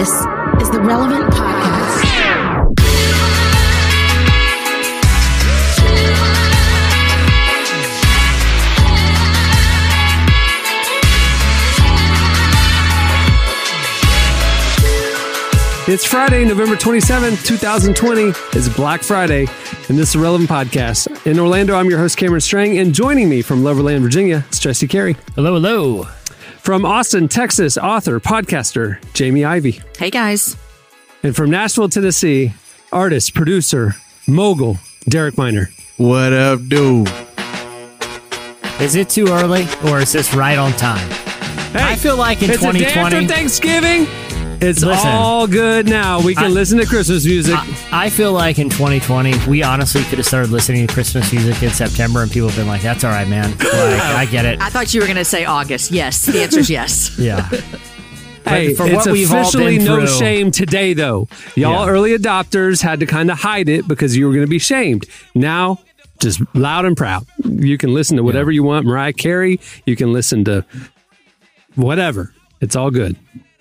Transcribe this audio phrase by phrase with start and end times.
[0.00, 0.08] This
[0.62, 2.00] is the Relevant Podcast.
[15.86, 18.32] It's Friday, November 27th, 2020.
[18.56, 19.40] It's Black Friday,
[19.90, 21.26] and this is the Relevant Podcast.
[21.26, 24.88] In Orlando, I'm your host, Cameron Strang, and joining me from Loverland, Virginia, it's Jesse
[24.88, 25.14] Carey.
[25.34, 26.08] Hello, hello.
[26.60, 29.80] From Austin, Texas, author, podcaster, Jamie Ivey.
[29.98, 30.56] Hey guys.
[31.22, 32.52] And from Nashville, Tennessee,
[32.92, 33.96] artist, producer,
[34.28, 34.76] mogul,
[35.08, 35.70] Derek Minor.
[35.96, 37.08] What up, dude?
[38.80, 41.08] Is it too early or is this right on time?
[41.72, 44.06] Hey, I feel like in it's a day after 2020 Thanksgiving.
[44.62, 45.08] It's Listen.
[45.08, 46.20] all good now.
[46.20, 47.54] We can I- listen to Christmas music.
[47.56, 51.62] I, I feel like in 2020 we honestly could have started listening to Christmas music
[51.62, 53.50] in September and people have been like, "That's all right, man.
[53.58, 55.90] Like, I get it." I thought you were going to say August.
[55.90, 57.10] Yes, the answer is yes.
[57.18, 57.48] Yeah.
[58.44, 61.28] Hey, for it's what we've all officially been no through- shame today, though.
[61.56, 61.90] Y'all Yeah.
[61.92, 65.06] early adopters had to kind of hide it because you were going to be shamed.
[65.34, 65.78] Now,
[66.20, 67.26] just loud and proud.
[67.44, 68.86] You can listen to whatever you want.
[68.86, 69.58] Mariah Carey.
[69.86, 70.64] You can listen to
[71.76, 72.34] whatever.
[72.60, 73.16] It's all good.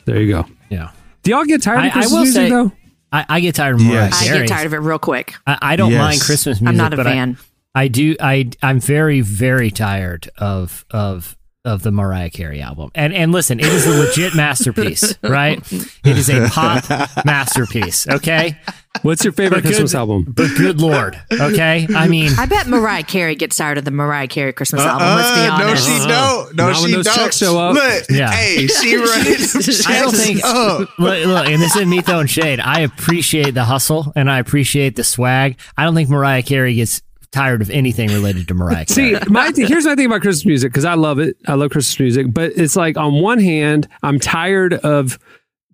[0.05, 0.45] There you go.
[0.69, 0.91] Yeah.
[1.23, 2.71] Do y'all get tired I- of I Christmas will music say- though?
[3.11, 4.21] I, I get tired of Mariah Yes.
[4.21, 5.33] I get tired of it real quick.
[5.47, 5.99] I, I don't Yes.
[5.99, 6.67] mind Christmas music.
[6.67, 7.37] I'm not a but I- fan.
[7.75, 8.15] I, do.
[8.19, 11.35] I I'm very very tired of of
[11.69, 12.91] of the Mariah Carey album.
[12.95, 15.59] And and listen, it is a legit masterpiece, right?
[15.71, 16.83] It is a pop
[17.25, 18.07] masterpiece.
[18.07, 18.57] Okay.
[19.03, 20.25] What's your favorite But good- Christmas album?
[20.27, 21.87] But good lord, okay.
[21.95, 25.07] I mean, I bet Mariah Carey gets tired of the Mariah Carey Christmas album.
[25.15, 25.85] Let's be Uh, no, honest.
[25.87, 26.55] she don't.
[26.55, 27.15] No, Not when those don't.
[27.15, 27.75] checks show up.
[27.75, 28.31] Look, Yeah.
[28.31, 29.85] hey, she runs.
[29.87, 30.41] I don't think.
[30.43, 30.79] Up.
[30.99, 32.59] Look, look, and this is me throwing shade.
[32.59, 35.59] I appreciate the hustle and I appreciate the swag.
[35.77, 37.01] I don't think Mariah Carey gets
[37.31, 39.15] tired of anything related to Mariah Carey.
[39.15, 41.37] See, my th- here's my thing about Christmas music because I love it.
[41.47, 45.19] I love Christmas music, but it's like on one hand, I'm tired of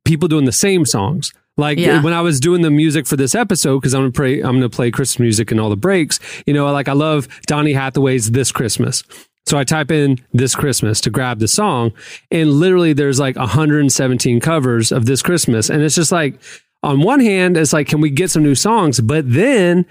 [0.03, 1.33] people doing the same songs.
[1.57, 2.03] Like Yeah.
[2.03, 4.69] when I was doing the music for this episode, because I'm gonna play, I'm gonna
[4.69, 6.19] play Christmas music in all the breaks.
[6.45, 9.03] You know, like I love Donny Hathaway's "This Christmas."
[9.47, 11.93] So I type in "This Christmas" to grab the song,
[12.29, 16.37] and literally there's like 117 covers of "This Christmas," and it's just like,
[16.83, 18.99] on one hand, it's like, can we get some new songs?
[18.99, 19.85] But then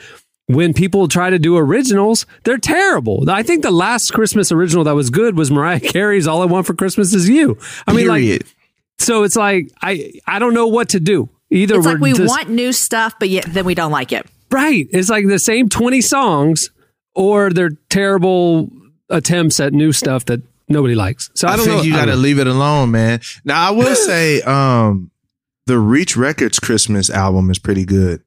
[0.46, 3.28] when people try to do originals, they're terrible.
[3.30, 6.66] I think the last Christmas original that was good was Mariah Carey's "All I Want
[6.66, 8.46] for Christmas Is You." I mean, like,
[8.98, 11.28] so it's like I I don't know what to do.
[11.50, 14.12] Either It's we're like we just, want new stuff, but yet then we don't like
[14.12, 14.26] it.
[14.50, 14.86] right.
[14.90, 16.70] It's like the same twenty songs,
[17.14, 18.70] or they're terrible
[19.08, 21.30] attempts at new stuff that nobody likes.
[21.34, 21.82] So I I, don't think know.
[21.84, 23.20] you got to leave it alone, man.
[23.44, 25.10] Now, I will say, um,
[25.66, 28.22] the Reach Records Christmas album is pretty good.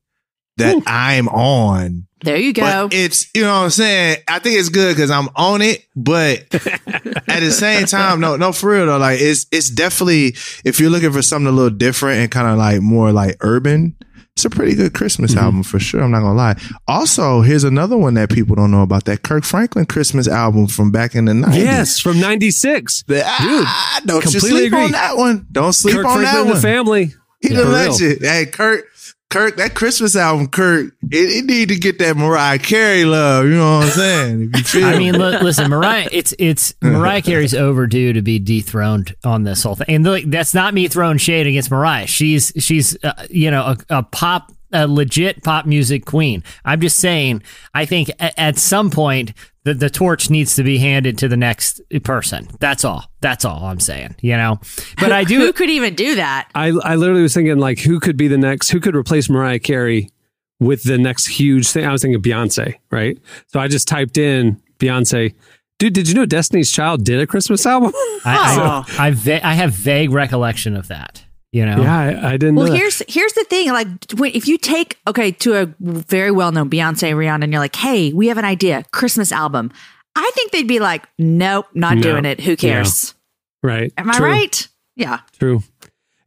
[0.58, 2.07] That I'm on.
[2.22, 2.62] There you go.
[2.62, 4.18] But it's, you know what I'm saying?
[4.28, 8.52] I think it's good because I'm on it, but at the same time, no, no,
[8.52, 10.30] for real though, like it's, it's definitely,
[10.66, 13.96] if you're looking for something a little different and kind of like more like urban,
[14.34, 15.44] it's a pretty good Christmas Mm-hmm.
[15.44, 16.02] album for sure.
[16.04, 16.56] I'm not gonna lie.
[16.88, 20.92] Also, here's another one that people don't know about that Kirk Franklin Christmas album from
[20.92, 21.56] back in the 90s.
[21.56, 23.04] Yes, from '96.
[23.08, 24.84] The- ah, don't you completely sleep agree.
[24.86, 25.48] on that one.
[25.52, 26.56] Don't sleep Kirk on that Franklin, one.
[26.56, 27.06] the family.
[27.42, 28.32] He Yeah, the for real.
[28.32, 28.86] Hey, Kirk,
[29.30, 33.46] Kirk, that Christmas album, Kirk, it, it need to get that Mariah Carey love.
[33.46, 34.52] You know what I'm saying?
[34.54, 36.08] If you feel I mean, li- listen, Mariah.
[36.14, 40.54] It's it's Mariah Carey's overdue to be dethroned on this whole thing, and look, that's
[40.54, 42.08] not me throwing shade against Mariah.
[42.08, 46.44] She's she's uh, you know a, a pop, a legit pop music queen.
[46.66, 49.34] I'm just saying, I think a- at some point
[49.64, 52.48] the the torch needs to be handed to the next person.
[52.60, 53.12] That's all.
[53.22, 54.16] That's all I'm saying.
[54.22, 54.60] You know,
[55.00, 55.40] but I do.
[55.40, 56.50] Who could even do that?
[56.56, 59.60] I I literally was thinking like who could be the next who could replace Mariah
[59.60, 60.12] Carey
[60.60, 61.86] with the next huge thing.
[61.86, 63.18] I was thinking Beyonce, right?
[63.48, 65.34] So I just typed in Beyonce.
[65.80, 67.92] Dude, did you know Destiny's Child did a Christmas album?
[68.26, 71.24] I I, I, va- I have vague recollection of that.
[71.54, 71.82] You know.
[71.82, 72.72] yeah, I, I didn't Well, know.
[72.74, 72.78] that.
[72.78, 73.70] here's here's the thing.
[73.72, 73.88] Like,
[74.18, 77.76] when, if you take okay to a very well known Beyonce, Rihanna, and you're like,
[77.76, 79.72] "Hey, we have an idea, Christmas album,"
[80.16, 82.02] I think they'd be like, "Nope, not No.
[82.04, 82.42] doing it.
[82.42, 83.16] Who cares?"
[83.64, 83.92] right.
[83.98, 84.68] Am I right?
[84.98, 85.20] Yeah.
[85.40, 85.64] True.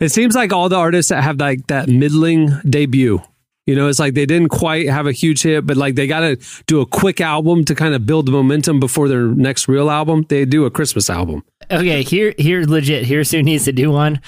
[0.00, 3.20] It seems like all the artists that have like that middling debut,
[3.66, 6.20] you know, it's like they didn't quite have a huge hit, but like they got
[6.20, 9.90] to do a quick album to kind of build the momentum before their next real
[9.90, 10.24] album.
[10.28, 11.44] They do a Christmas album.
[11.70, 13.04] Okay, here, here, legit.
[13.04, 14.20] Here's who needs to do one.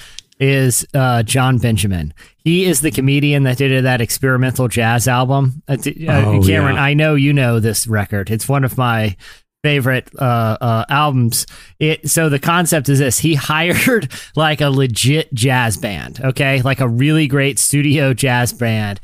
[0.42, 2.12] Is uh, Jon Benjamin?
[2.38, 5.62] He is the comedian that did that experimental jazz album.
[5.68, 6.82] Uh, uh, Oh, Cameron, yeah.
[6.82, 8.28] I know you know this record.
[8.28, 9.16] It's one of my
[9.62, 11.46] favorite uh, uh, albums.
[11.78, 16.80] It so the concept is this: he hired like a legit jazz band, okay, like
[16.80, 18.98] a really great studio jazz band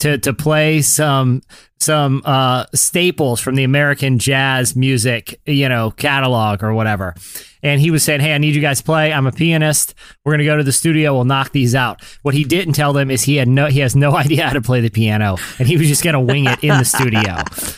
[0.00, 1.40] to to play some
[1.80, 7.14] some uh, staples from the American jazz music, you know, catalog or whatever.
[7.62, 9.12] And he was saying, "Hey, I need you guys to play.
[9.12, 9.94] I'm a pianist.
[10.24, 11.14] We're gonna go to the studio.
[11.14, 13.94] We'll knock these out." What he didn't tell them is he had no he has
[13.94, 16.78] no idea how to play the piano, and he was just gonna wing it in
[16.78, 17.36] the studio.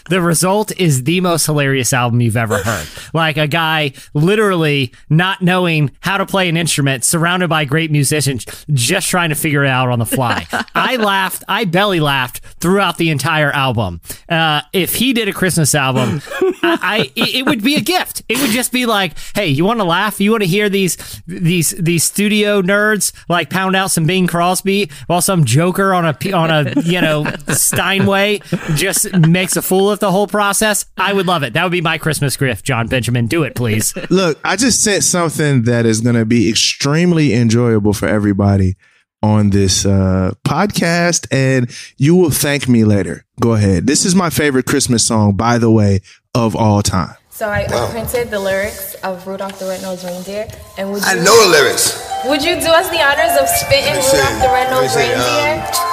[0.08, 2.86] The result is the most hilarious album you've ever heard.
[3.12, 8.46] Like a guy literally not knowing how to play an instrument, surrounded by great musicians,
[8.70, 10.46] just trying to figure it out on the fly.
[10.76, 11.42] I laughed.
[11.48, 13.91] I belly laughed throughout the entire album.
[14.28, 16.20] Uh, if he did a Christmas album,
[16.62, 18.22] I, I it it would be a gift.
[18.28, 20.20] It would just be like, hey, you want to laugh?
[20.20, 20.96] You want to hear these
[21.26, 26.14] these these studio nerds like pound out some Bing Crosby while some joker on a
[26.14, 28.40] p- on a you know Steinway
[28.74, 30.86] just makes a fool of the whole process?
[30.96, 31.52] I would love it.
[31.54, 33.26] That would be my Christmas gift, Jon Benjamin.
[33.26, 33.94] Do it, please.
[34.10, 38.76] Look, I just sent something that is going to be extremely enjoyable for everybody
[39.22, 43.24] on this uh, podcast, and you will thank me later.
[43.40, 43.86] Go ahead.
[43.86, 46.00] This is my favorite Christmas song, by the way,
[46.34, 47.14] of all time.
[47.30, 51.14] So I, I printed the lyrics of Rudolph the Red-Nosed Reindeer, and would you, I
[51.14, 51.98] know the lyrics.
[52.26, 54.16] would you do us the honors of spitting me see.
[54.16, 55.92] Rudolph the Red-Nosed Let me um, Reindeer?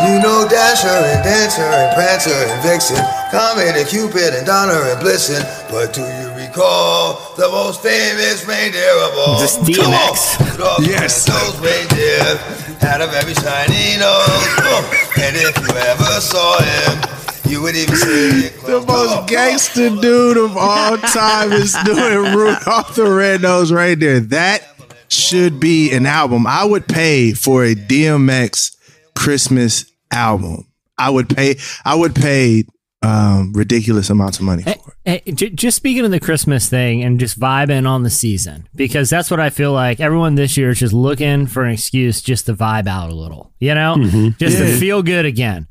[0.00, 2.96] You know Dasher and Dancer and Prancer and Vixen,
[3.30, 5.44] Comet and Cupid and Donner and Blitzen.
[5.70, 9.40] But do you recall the most famous reindeer of all?
[9.40, 10.14] Just Come on.
[10.16, 10.49] DMX.
[10.60, 11.24] Rudolph Yes.
[11.24, 12.36] the Red-Nosed Reindeer
[12.80, 15.00] had a very shiny nose.
[15.18, 18.60] And if you ever saw him, you would even say it.
[18.66, 24.20] The most gangster dude of all time is doing Rudolph the Red-Nosed Reindeer.
[24.20, 24.62] That
[25.08, 26.46] should be an album.
[26.46, 28.76] I would pay for a DMX
[29.16, 30.66] Christmas album.
[30.98, 31.56] I would pay.
[31.86, 32.64] I would pay
[33.02, 34.94] um, ridiculous amounts of money for it.
[35.10, 39.28] Hey, just speaking of the Christmas thing and just vibing on the season, because that's
[39.28, 42.54] what I feel like everyone this year is just looking for an excuse just to
[42.54, 43.96] vibe out a little, you know,
[44.38, 45.66] just to feel good again.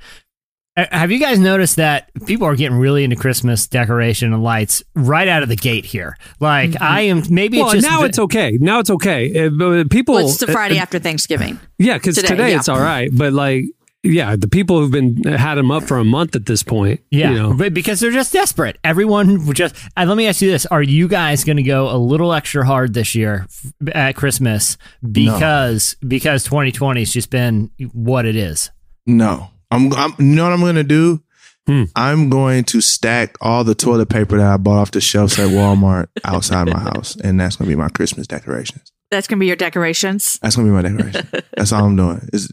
[0.75, 4.83] Uh, Have you guys noticed that people are getting really into Christmas decoration and lights
[4.93, 6.17] right out of the gate here?
[6.41, 8.57] Like I am maybe Well, it's just now it's okay.
[8.59, 9.47] Now it's okay.
[9.47, 11.61] Uh, people, Well, it's the Friday uh, after Thanksgiving.
[11.77, 12.57] yeah, because today, today, yeah.
[12.57, 13.09] it's all right.
[13.13, 13.67] But like,
[14.03, 17.01] yeah, the people who've been had them up for a month at this point.
[17.11, 18.77] Yeah, you know, but because they're just desperate.
[18.83, 19.75] Everyone just.
[19.97, 22.65] And let me ask you this: Are you guys going to go a little extra
[22.65, 23.45] hard this year
[23.93, 24.77] at Christmas
[25.11, 28.71] because because 2020 has just been what it is?
[29.05, 29.91] No, I'm.
[29.93, 31.21] I'm you know what I'm going to do?
[31.67, 31.83] Hmm.
[31.95, 35.49] I'm going to stack all the toilet paper that I bought off the shelves at
[35.49, 38.93] Walmart outside my house, and that's going to be my Christmas decorations.
[39.11, 40.39] That's gonna be your decorations.
[40.41, 41.27] That's going to be my decoration.
[41.57, 42.29] that's all I'm doing.
[42.31, 42.47] It's,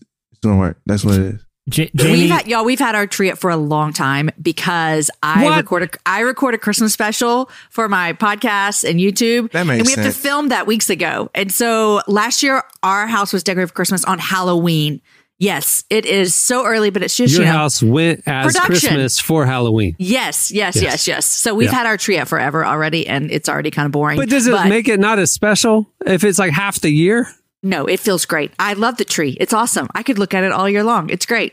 [0.47, 0.81] it's going to work.
[0.87, 1.43] That's what it is.
[1.69, 2.65] J- Jamie, We've had y'all.
[2.65, 5.57] We've had our tree up for a long time because I What?
[5.57, 5.97] recorded.
[6.07, 10.15] I record a Christmas special for my podcast and YouTube, That makes and we have
[10.15, 11.29] to film that weeks ago.
[11.35, 15.01] And so last year, our house was decorated for Christmas on Halloween.
[15.41, 17.59] Yes, it is so early, but it's just your you know.
[17.59, 18.89] house went as Production.
[18.91, 19.97] Christmas for Halloween.
[19.99, 20.83] Yes, yes, Yes.
[20.85, 21.27] yes, yes.
[21.27, 21.75] So we've Yeah.
[21.79, 24.19] had our tree up forever already, and it's already kind of boring.
[24.19, 27.29] But does it make it not as special if it's like half the year?
[27.67, 28.53] No, it feels great.
[28.61, 29.37] I love the tree.
[29.41, 29.89] It's awesome.
[29.93, 31.11] I could look at it all year long.
[31.11, 31.53] It's great.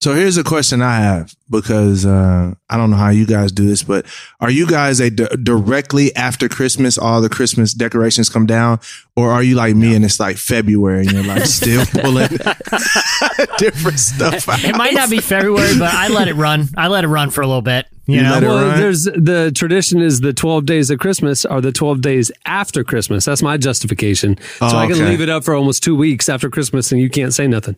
[0.00, 3.66] So here's a question I have because uh, I don't know how you guys do
[3.66, 4.06] this, but
[4.40, 8.80] are you guys a d- directly after Christmas all the Christmas decorations come down,
[9.16, 12.28] or are you like me and it's like February and you're like still pulling
[13.58, 14.64] different stuff out?
[14.64, 16.68] it might not be February, but I let it run.
[16.76, 17.86] I let it run for a little bit.
[18.06, 21.72] You, You know, Well, there's the tradition is the 12 days of Christmas are the
[21.72, 23.24] 12 days after Christmas.
[23.24, 24.36] That's my justification.
[24.58, 27.08] So Oh, I can leave it up for almost two weeks after Christmas and you
[27.08, 27.76] can't say nothing.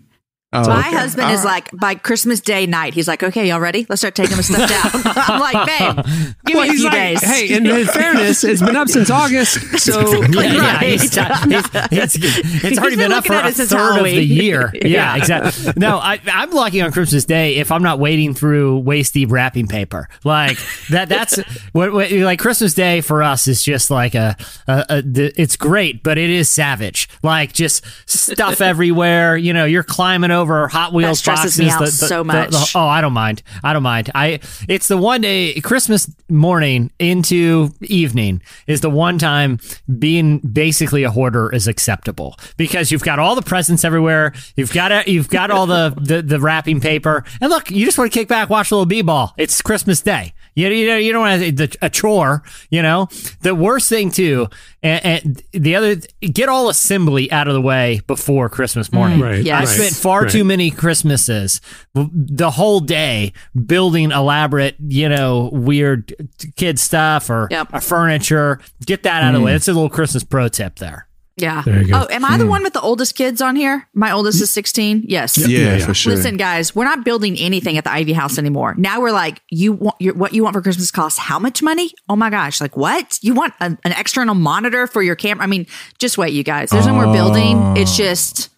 [0.64, 0.96] Oh, My okay.
[0.96, 2.94] husband is like by Christmas Day night.
[2.94, 3.86] He's like, "Okay, y'all ready?
[3.88, 6.04] Let's start taking the stuff down." I'm like, "Babe,
[6.46, 8.88] give Well, me a he's few like, days." hey, in his fairness, it's been up
[8.88, 9.58] since August.
[9.86, 10.82] So yeah, yeah, Right.
[10.88, 14.28] he's- it's, it's, it's already been been, up for a third of the Halloween.
[14.28, 14.72] year.
[14.74, 15.72] Yeah, exactly.
[15.76, 19.66] No, I, I'm lucky on Christmas Day if I'm not wading through waist deep wrapping
[19.68, 20.08] paper.
[20.24, 20.58] Like
[20.90, 21.08] that.
[21.08, 21.38] That's
[21.72, 24.36] what, what like Christmas Day for us is just like a,
[24.66, 27.08] a, a the, it's great, but it is savage.
[27.22, 29.36] Like just stuff everywhere.
[29.36, 31.58] You know, you're climbing over Hot Wheels stresses boxes.
[31.58, 32.74] me out so much.
[32.74, 33.42] oh, I don't mind.
[33.62, 34.10] I don't mind.
[34.14, 39.58] I it's the one day Christmas morning into evening is the one time
[39.98, 44.32] being basically a hoarder is acceptable because you've got all the presents everywhere.
[44.56, 45.08] You've got it.
[45.08, 47.24] You've got all the, the the wrapping paper.
[47.40, 49.34] And look, you just want to kick back, watch a little b-ball.
[49.36, 50.32] It's Christmas Day.
[50.56, 52.42] You you know you don't want to, a chore.
[52.70, 53.08] You know
[53.42, 54.48] the worst thing too,
[54.82, 58.96] and, and the other get all assembly out of the way before Christmas mm-hmm.
[58.96, 59.20] morning.
[59.20, 59.54] Right, Yes.
[59.54, 60.30] I right, spent far right.
[60.32, 61.60] too many Christmases,
[61.94, 63.34] the whole day
[63.66, 66.14] building elaborate, you know, weird
[66.56, 67.68] kid stuff or Yep.
[67.74, 68.58] a furniture.
[68.84, 69.52] Get that out of the way.
[69.52, 69.54] Mm.
[69.54, 71.05] That's a little Christmas pro tip there.
[71.36, 71.62] Yeah.
[71.66, 72.00] There you go.
[72.02, 72.50] Oh, am I the hmm.
[72.50, 73.86] one with the oldest kids on here?
[73.92, 75.04] My oldest is 16.
[75.06, 75.36] Yes.
[75.36, 76.14] Yeah, for sure.
[76.14, 78.74] Listen, guys, we're not building anything at the Ivey House anymore.
[78.78, 81.90] Now we're like, you want your, what you want for Christmas costs how much money?
[82.08, 82.60] Oh my gosh!
[82.60, 83.18] Like what?
[83.22, 85.44] You want an, an external monitor for your camera?
[85.44, 85.66] I mean,
[85.98, 86.70] just wait, you guys.
[86.70, 87.76] There's no more building.
[87.76, 87.96] It's ah.
[87.96, 88.48] just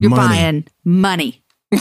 [0.00, 0.28] you're Money.
[0.28, 1.42] buying money,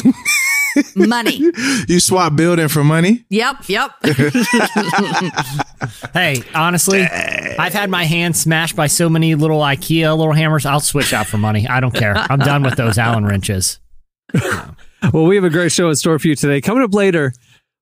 [0.95, 1.51] money.
[1.87, 3.25] You swap building for money?
[3.29, 3.91] Yep, yep.
[6.13, 10.65] Hey, honestly, I've had my hand smashed by so many little IKEA little hammers.
[10.65, 11.67] I'll switch out for money.
[11.67, 12.15] I don't care.
[12.15, 13.79] I'm done with those Allen wrenches.
[15.13, 16.59] Well, we have a great show in store for you today.
[16.59, 17.31] Coming up later,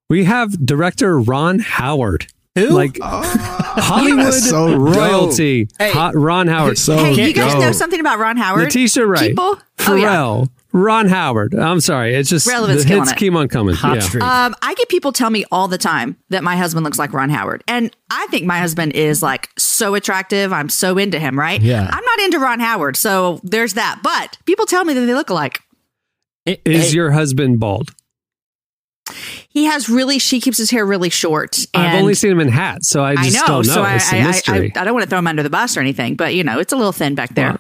[0.09, 2.27] we have director Ron Howard.
[2.55, 2.67] Who?
[2.69, 3.21] Like oh.
[3.77, 5.69] Hollywood so royalty.
[5.79, 5.91] Hey.
[6.13, 6.77] Ron Howard.
[6.77, 7.61] So hey, you guys dope.
[7.61, 8.65] know something about Ron Howard?
[8.65, 9.29] Letitia Wright.
[9.29, 9.57] People?
[9.87, 10.45] Oh, yeah.
[10.75, 10.85] Pharrell.
[10.85, 11.55] Ron Howard.
[11.55, 12.15] I'm sorry.
[12.15, 13.17] It's just Relevance the killing hits it.
[13.17, 13.75] keep on coming.
[13.75, 14.01] Hot yeah.
[14.01, 14.23] streak.
[14.23, 17.29] Um, I get people tell me all the time that my husband looks like Ron
[17.29, 20.51] Howard, and I think my husband is like so attractive.
[20.53, 21.61] I'm so into him, right?
[21.61, 21.89] Yeah.
[21.91, 24.01] I'm not into Ron Howard, so there's that.
[24.03, 25.59] But people tell me that they look alike.
[26.45, 27.91] It- Is hey, your husband bald?
[29.49, 30.19] He has really.
[30.19, 31.59] She keeps his hair really short.
[31.73, 33.73] And I've only seen him in hats, so I I just know, don't know.
[33.73, 34.73] so I, it's a I, I, mystery.
[34.75, 36.59] I, I don't want to throw him under the bus or anything, but you know,
[36.59, 37.59] it's a little thin back there.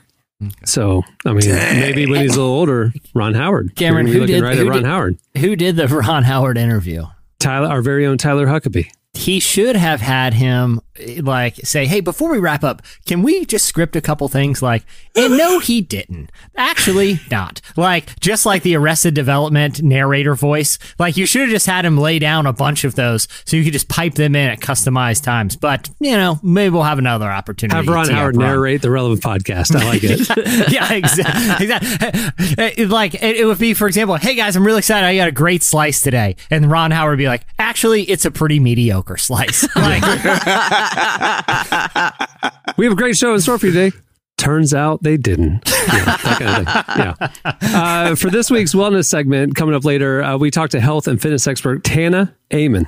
[0.65, 3.75] So I mean, maybe when he's a little older, Ron Howard.
[3.75, 5.17] Cameron, You're gonna be who did- right who at Ron did- Howard?
[5.37, 7.03] who did the Ron Howard interview?
[7.39, 8.87] Tyler, our very own Tyler Huckabee.
[9.13, 10.79] He should have had him
[11.21, 14.83] like say, "Hey, before we wrap up, can we just script a couple things?" Like,
[15.15, 16.31] and no, he didn't.
[16.55, 17.61] Actually, not.
[17.75, 20.77] Like, just like the Arrested Development narrator voice.
[20.99, 23.63] Like, you should have just had him lay down a bunch of those so you
[23.63, 25.55] could just pipe them in at customized times.
[25.55, 27.75] But you know, maybe we'll have another opportunity.
[27.75, 29.75] Have Ron Howard narrate the relevant podcast.
[29.75, 30.71] I like it.
[30.71, 31.65] yeah, exactly.
[31.65, 32.85] exactly.
[32.85, 35.05] Like it, it would be, for example, hey guys, I'm really excited.
[35.05, 38.31] I got a great slice today, and Ron Howard would be like, actually, it's a
[38.31, 39.67] pretty mediocre slice.
[39.75, 40.01] Like,
[42.77, 43.95] We have a great show in store for you today.
[44.37, 45.61] Turns out they didn't.
[45.87, 46.85] Yeah, that kind of
[47.25, 47.31] thing.
[47.41, 47.51] Yeah.
[48.11, 51.21] Uh, for this week's wellness segment, coming up later, uh, we talked to health and
[51.21, 52.87] fitness expert Tana Amen.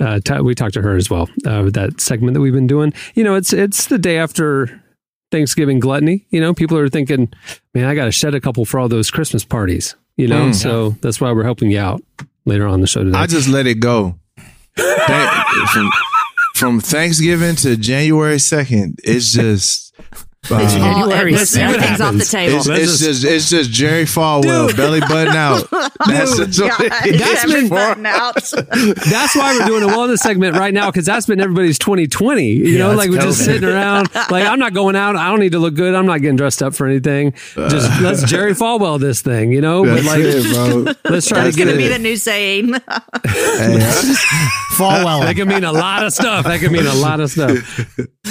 [0.00, 1.28] Uh, t- we talked to her as well.
[1.46, 2.92] Uh, that segment that we've been doing.
[3.14, 4.82] You know, it's it's the day after
[5.30, 6.26] Thanksgiving gluttony.
[6.30, 7.32] You know, people are thinking,
[7.74, 9.94] man, I got to shed a couple for all those Christmas parties.
[10.16, 10.54] You know, Mm.
[10.54, 12.02] so that's why we're helping you out
[12.44, 13.16] later on the show today.
[13.18, 14.16] I just let it go.
[14.76, 15.94] Thank-
[16.62, 19.92] from, Thanksgiving to January 2nd, it's just.
[20.50, 22.56] Uh, January All- see what everything's off the table.
[22.56, 25.68] it's, Let's it's just- just it's just Jerry Falwell belly button out.
[26.06, 27.20] That's just what it is.
[27.20, 28.34] That's been- button out.
[28.34, 32.44] That's why we're doing a wellness segment right now because that's been everybody's 2020.
[32.44, 34.12] You Yeah, know, like we're just sitting around.
[34.30, 35.14] Like I'm not going out.
[35.14, 35.94] I don't need to look good.
[35.94, 37.32] I'm not getting dressed up for anything.
[37.54, 39.52] Just let's Jerry Falwell this thing.
[39.52, 40.94] You know, but That's like it, bro.
[41.12, 42.72] let's try That's to get gonna be the new saying.
[42.72, 42.78] Hey,
[44.76, 46.44] Falwell, That can mean a lot of stuff.
[46.46, 47.78] That can mean a lot of stuff.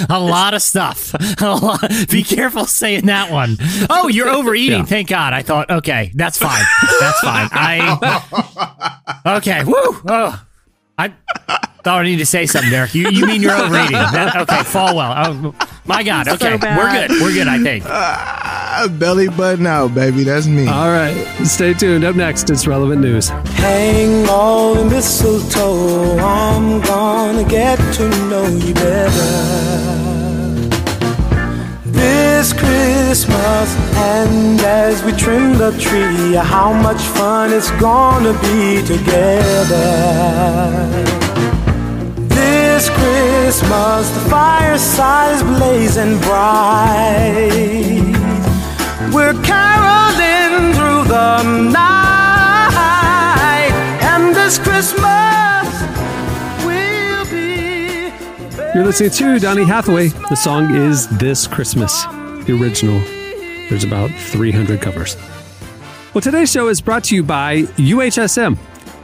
[0.09, 1.13] a lot of stuff.
[1.41, 3.57] A lot- Be careful saying that one.
[3.89, 4.79] Oh, you're overeating.
[4.79, 4.85] Yeah.
[4.85, 5.33] Thank God.
[5.33, 6.63] I thought, okay, that's fine.
[6.99, 7.49] That's fine.
[7.51, 9.63] I okay.
[9.63, 9.73] Woo.
[9.75, 10.43] Oh,
[10.97, 11.13] I
[11.83, 12.93] thought I needed to say something, Derek.
[12.93, 13.91] You you mean you're overeating?
[13.93, 15.13] That, okay, fall well.
[15.17, 15.55] Oh,
[15.85, 16.27] my God.
[16.27, 16.77] Okay, bad.
[16.77, 17.21] we're good.
[17.21, 17.47] We're good.
[17.47, 17.85] I think.
[17.87, 20.23] ah, belly button out, baby.
[20.23, 20.67] That's me.
[20.67, 22.03] All right, stay tuned.
[22.03, 23.29] Up next, it's relevant news.
[23.29, 26.17] Hang all the mistletoe.
[26.19, 30.00] I'm gonna get to know you better.
[32.41, 39.77] This Christmas, and as we trim the tree, how much fun it's gonna be together.
[42.27, 48.15] This Christmas, the fireside is blazing bright.
[49.13, 53.69] We're caroling through the night,
[54.01, 55.11] and this Christmas.
[58.73, 60.07] You're listening to Donny Hathaway.
[60.07, 62.05] The song is This Christmas,
[62.45, 62.99] the original.
[63.69, 65.15] There's about 300 covers.
[66.13, 68.57] Well, today's show is brought to you by UHSM.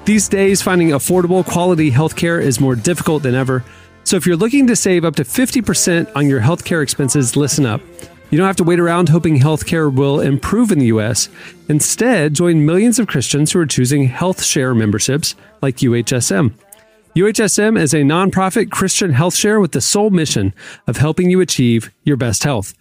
[0.05, 3.63] These days, finding affordable, quality healthcare is more difficult than ever.
[4.03, 7.81] So, if you're looking to save up to 50% on your healthcare expenses, listen up.
[8.29, 11.29] You don't have to wait around hoping healthcare will improve in the U.S.
[11.69, 16.53] Instead, join millions of Christians who are choosing health share memberships like UHSM.
[17.15, 20.53] UHSM is a nonprofit Christian health share with the sole mission
[20.87, 22.73] of helping you achieve your best health.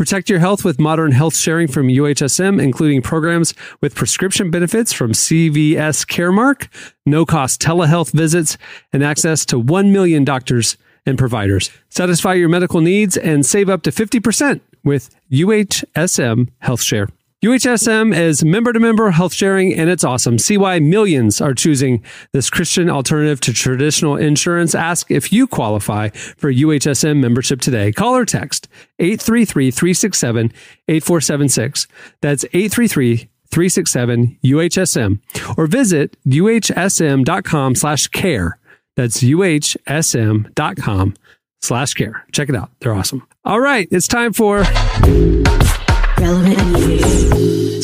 [0.00, 3.52] Protect your health with modern health sharing from UHSM, including programs
[3.82, 6.68] with prescription benefits from CVS Caremark,
[7.04, 8.56] no cost telehealth visits,
[8.94, 11.70] and access to 1 million doctors and providers.
[11.90, 17.10] Satisfy your medical needs and save up to 50% with UHSM Health Share.
[17.42, 20.36] UHSM is member to member health sharing, and it's awesome.
[20.38, 22.04] See why millions are choosing
[22.34, 24.74] this Christian alternative to traditional insurance.
[24.74, 27.92] Ask if you qualify for UHSM membership today.
[27.92, 28.68] Call or text
[28.98, 30.52] 833 367
[30.86, 31.86] 8476.
[32.20, 33.16] That's 833
[33.50, 35.20] 367 UHSM
[35.56, 38.58] or visit uhsm.com slash care.
[38.96, 41.14] That's uhsm.com
[41.62, 42.26] slash care.
[42.32, 42.70] Check it out.
[42.80, 43.26] They're awesome.
[43.46, 43.88] All right.
[43.90, 44.62] It's time for.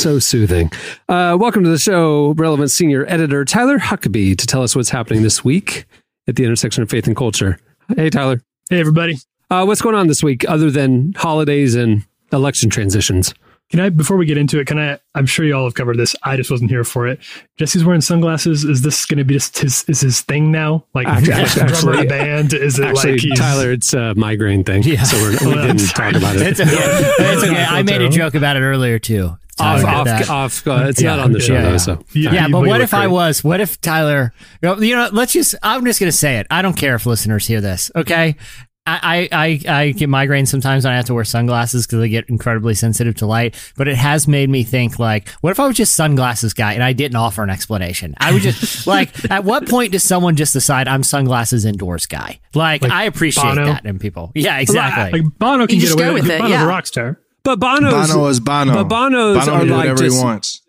[0.07, 0.71] So soothing.
[1.09, 5.23] Uh, welcome to the show, relevant senior editor Tyler Huckabee, to tell us what's happening
[5.23, 5.87] this week
[6.29, 7.59] at the intersection of faith and culture.
[7.97, 8.43] Hey, Tyler.
[8.69, 9.17] Hey, everybody.
[9.51, 13.33] Uh, what's going on this week other than holidays and election transitions?
[13.71, 15.97] Can I, before we get into it, can I, I'm sure you all have covered
[15.97, 16.15] this.
[16.23, 17.19] I just wasn't here for it.
[17.57, 18.63] Jesse's wearing sunglasses.
[18.65, 20.85] Is this going to be just his, is his thing now?
[20.95, 22.53] Like, Actually- like the drummer of the band?
[22.53, 24.85] Is it Actually, like he's, Tyler, it's a migraine thing.
[24.85, 25.03] Yeah.
[25.03, 26.43] So we're, we Well, didn't talk about it.
[26.43, 26.71] It's okay.
[26.75, 27.65] it's okay.
[27.65, 29.37] I made a joke about it earlier too.
[29.59, 30.67] off, off, off.
[30.67, 31.71] Uh, it's Yeah, not on the show, yeah, though.
[31.73, 31.77] yeah.
[31.79, 33.43] So Yeah, Yeah, but what look if I was?
[33.43, 34.33] What if Tyler?
[34.63, 35.57] You know, let's just.
[35.63, 36.47] I'm just going to say it.
[36.51, 37.91] I don't care if listeners hear this.
[37.97, 38.37] Okay.
[38.87, 42.09] I, I, I, I get migraines sometimes when I have to wear sunglasses because I
[42.09, 43.55] get incredibly sensitive to light.
[43.77, 46.83] But it has made me think like, what if I was just sunglasses guy and
[46.83, 48.15] I didn't offer an explanation?
[48.19, 52.39] I would just like, at what point does someone just decide I'm sunglasses indoors guy?
[52.55, 53.67] Like, Like I appreciate Bono?
[53.67, 54.33] that in people.
[54.35, 55.21] Yeah, exactly.
[55.21, 56.35] like Bono can You get just away go with with it.
[56.35, 56.65] it, Bono's yeah.
[56.65, 57.21] a rock star.
[57.43, 58.75] But Bono's, Bono is Bono.
[58.75, 60.63] But Bono's Bono are can like whatever just- he wants.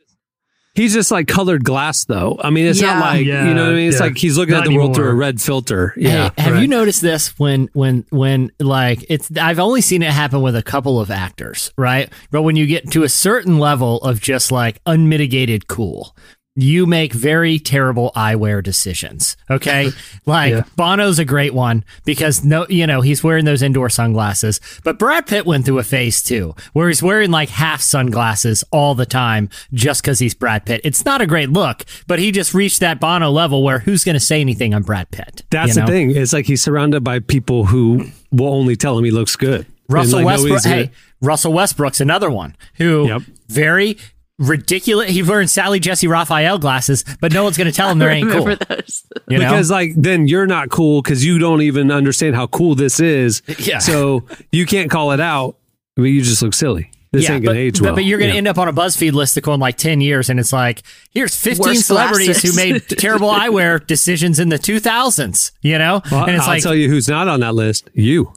[0.78, 2.40] He's just like colored glass, though.
[2.42, 2.94] I mean, it's Yeah.
[2.94, 3.90] not like, Yeah, you know what I mean?
[3.90, 4.06] It's yeah.
[4.06, 5.94] like he's looking Not at the world through a red filter.
[5.98, 6.30] Yeah.
[6.38, 6.62] Hey, have right.
[6.62, 10.64] you noticed this when when when like it's I've only seen it happen with a
[10.64, 12.10] couple of actors, right?
[12.32, 16.16] But when you get to a certain level of just like unmitigated cool,
[16.60, 19.38] you make very terrible eyewear decisions.
[19.50, 19.92] Okay?
[20.26, 20.64] Like Yeah.
[20.76, 24.60] Bono's a great one because no you know, he's wearing those indoor sunglasses.
[24.84, 28.94] But Brad Pitt went through a phase too, where he's wearing like half sunglasses all
[28.96, 30.82] the time just because he's Brad Pitt.
[30.84, 34.20] It's not a great look, but he just reached that Bono level where who's gonna
[34.20, 35.44] say anything on Brad Pitt?
[35.52, 36.12] That's you the thing.
[36.16, 39.66] It's like he's surrounded by people who will only tell him he looks good.
[39.88, 40.64] Russell like, Westbrook.
[40.64, 43.22] gonna- Hey, Russell Westbrook's another one who Yep.
[43.48, 43.98] very
[44.40, 45.10] ridiculous.
[45.10, 48.30] He's wearing Sally Jessy Raphael glasses, but no one's going to tell him they ain't
[48.32, 48.46] cool.
[48.46, 49.06] Remember those?
[49.28, 49.50] You know?
[49.50, 53.42] because like then you're not cool because you don't even understand how cool this is.
[53.60, 53.80] Yeah.
[53.80, 55.58] So you can't call it out.
[55.98, 56.92] I mean, you just look silly.
[57.14, 57.96] This ain't but, gonna age but, well.
[57.96, 58.40] but you're going to Yeah.
[58.40, 60.84] end up on a BuzzFeed list to go in like 10 years, and it's like,
[61.10, 66.02] here's 15 Worst celebrities who made terrible eyewear decisions in the 2000s, you know?
[66.12, 67.90] Well, and it's I'll like, tell you who's not on that list.
[67.94, 68.34] You.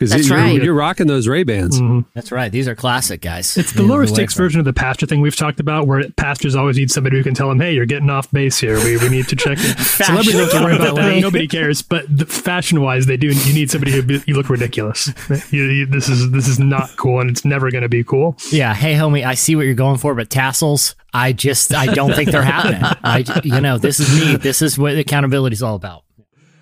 [0.00, 0.62] Because That's you're, right.
[0.62, 1.78] you're rocking those Ray Bans.
[1.78, 2.08] Mm-hmm.
[2.14, 2.50] that's right.
[2.50, 3.58] These are classic, guys.
[3.58, 6.56] It's the lower way stakes version of the pastor thing we've talked about, where pastors
[6.56, 8.82] always need somebody who can tell them, "Hey, you're getting off base here.
[8.82, 11.20] We, we need to check." it." Celebrities don't have to worry about that.
[11.20, 11.82] Nobody cares.
[11.82, 13.26] But the, fashion-wise, they do.
[13.26, 15.12] You need somebody who you look ridiculous.
[15.50, 18.38] You, you, this is this is not cool, and it's never going to be cool.
[18.50, 22.14] Yeah, hey homie, I see what you're going for, but tassels, I just I don't
[22.14, 22.80] think they're happening.
[23.04, 24.36] I you know, this is me.
[24.36, 26.04] This is what accountability is all about.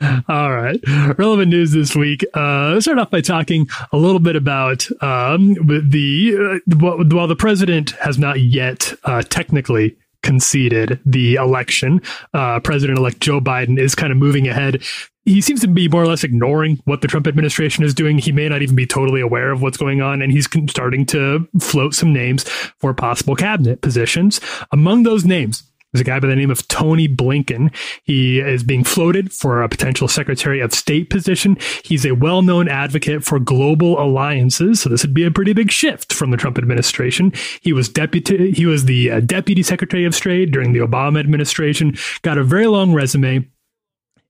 [0.28, 0.80] All right.
[1.18, 2.24] Relevant news this week.
[2.34, 7.36] Uh, let's start off by talking a little bit about um, the uh, while the
[7.36, 12.02] president has not yet uh, technically conceded the election,
[12.34, 14.82] uh, President-elect Joe Biden is kind of moving ahead.
[15.24, 18.18] He seems to be more or less ignoring what the Trump administration is doing.
[18.18, 21.46] He may not even be totally aware of what's going on, and he's starting to
[21.60, 22.44] float some names
[22.78, 24.40] for possible cabinet positions.
[24.72, 27.74] Among those names, there's a guy by the name of Tony Blinken.
[28.04, 31.56] He is being floated for a potential Secretary of State position.
[31.82, 34.80] He's a well known advocate for global alliances.
[34.80, 37.32] So this would be a pretty big shift from the Trump administration.
[37.62, 41.96] He was deputy, he was the uh, Deputy Secretary of State during the Obama administration,
[42.22, 43.48] got a very long resume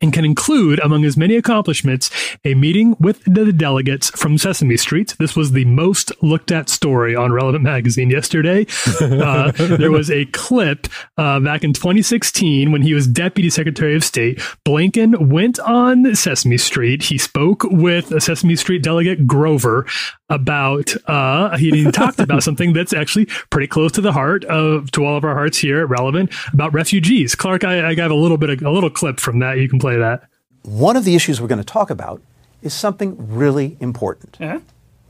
[0.01, 2.11] and can include, among his many accomplishments,
[2.45, 5.15] a meeting with the delegates from Sesame Street.
[5.19, 8.67] This was the most looked at story on Relevant Magazine yesterday.
[9.19, 14.05] Uh, there was a clip uh, back in 2016 when he was Deputy Secretary of
[14.05, 14.39] State.
[14.65, 17.03] Blinken went on Sesame Street.
[17.03, 19.87] He spoke with a Sesame Street delegate, Grover,
[20.31, 25.05] about uh he talked about something that's actually pretty close to the heart of to
[25.05, 28.37] all of our hearts here at relevant about refugees clark i, I got a little
[28.37, 30.23] bit of a little clip from that you can play that
[30.63, 32.21] One of the issues we're going to talk about
[32.63, 34.39] is something really important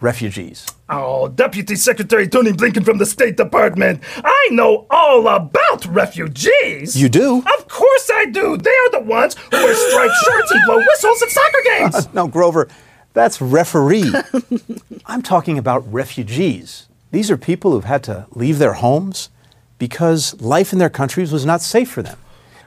[0.01, 0.64] refugees.
[0.88, 4.01] Oh, Deputy Secretary Tony Blinken from the State Department.
[4.25, 7.01] I know all about refugees.
[7.01, 7.38] You do?
[7.38, 8.57] Of course I do.
[8.57, 12.09] They are the ones who wear striped shirts and blow whistles at soccer games.
[12.14, 12.69] No, Grover,
[13.12, 14.12] that's referee.
[15.07, 16.87] I'm talking about refugees.
[17.11, 19.31] These are people who've had to leave their homes
[19.79, 22.19] because life in their countries was not safe for them.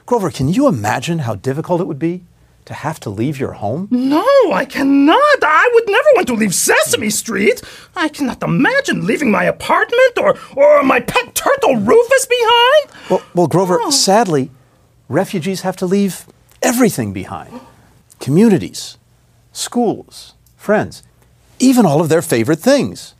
[0.06, 2.24] Grover, can you imagine how difficult it would be
[2.64, 3.88] to have to leave your home?
[3.90, 5.38] No, I cannot.
[5.42, 7.62] I would never want to leave Sesame Street.
[7.96, 13.10] I cannot imagine leaving my apartment or, or my pet turtle Rufus behind.
[13.10, 14.50] Well, well Grover, sadly,
[15.08, 16.26] refugees have to leave
[16.62, 17.60] everything behind
[18.20, 18.98] communities,
[19.52, 21.02] schools, friends,
[21.58, 23.14] even all of their favorite things.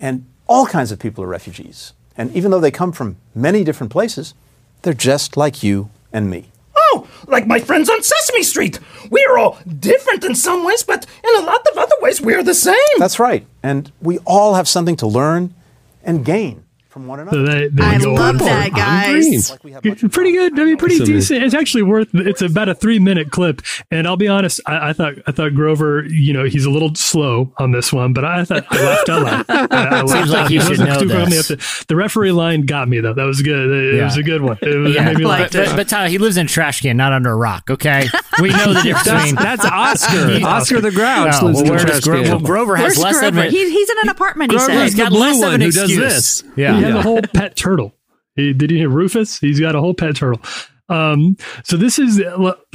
[0.00, 1.92] And all kinds of people are refugees.
[2.16, 4.34] And even though they come from many different places,
[4.82, 6.46] they're just like you and me.
[6.74, 8.80] Oh, like my friends on Sesame Street.
[9.10, 12.42] We are all different in some ways, but in a lot of other ways, we're
[12.42, 12.98] the same.
[12.98, 13.46] That's right.
[13.62, 15.54] And we all have something to learn
[16.02, 16.63] and gain
[16.94, 17.36] from one another.
[17.38, 18.46] So they, they I go love on.
[18.46, 19.50] that, guys.
[19.82, 20.58] Good- Pretty good.
[20.58, 21.06] I mean, pretty Awesome.
[21.06, 21.42] decent.
[21.42, 22.08] It's actually worth.
[22.14, 24.60] It's about a three minute clip, and I'll be honest.
[24.64, 26.04] I, I thought I thought Grover.
[26.06, 29.22] You know, he's a little slow on this one, but I thought I laughed out
[29.22, 29.44] loud.
[29.72, 31.48] I, I Seems like you should know this.
[31.48, 33.12] to- the referee line got me though.
[33.12, 33.70] That was good.
[33.70, 34.04] It, Yeah.
[34.04, 34.56] was a good one.
[34.62, 36.96] It, was, Yeah, made me but, but, but Tyler, he lives in a trash can,
[36.96, 37.68] not under a rock.
[37.70, 38.06] Okay,
[38.40, 40.28] we know the difference That's, that's Oscar.
[40.30, 42.42] He- Oscar the Grouch No, lives well, in a trash Grover, can.
[42.44, 43.40] Grover has Where's less Grover?
[43.40, 44.82] of an He, he's in an apartment, he Grover's said.
[44.84, 45.98] he's got less of an does excuse.
[45.98, 46.44] this.
[46.56, 46.83] Yeah.
[46.84, 47.94] Has a whole pet turtle.
[48.36, 49.38] He, did you hear Rufus?
[49.38, 50.40] He's got a whole pet turtle.
[50.88, 52.22] Um, so this is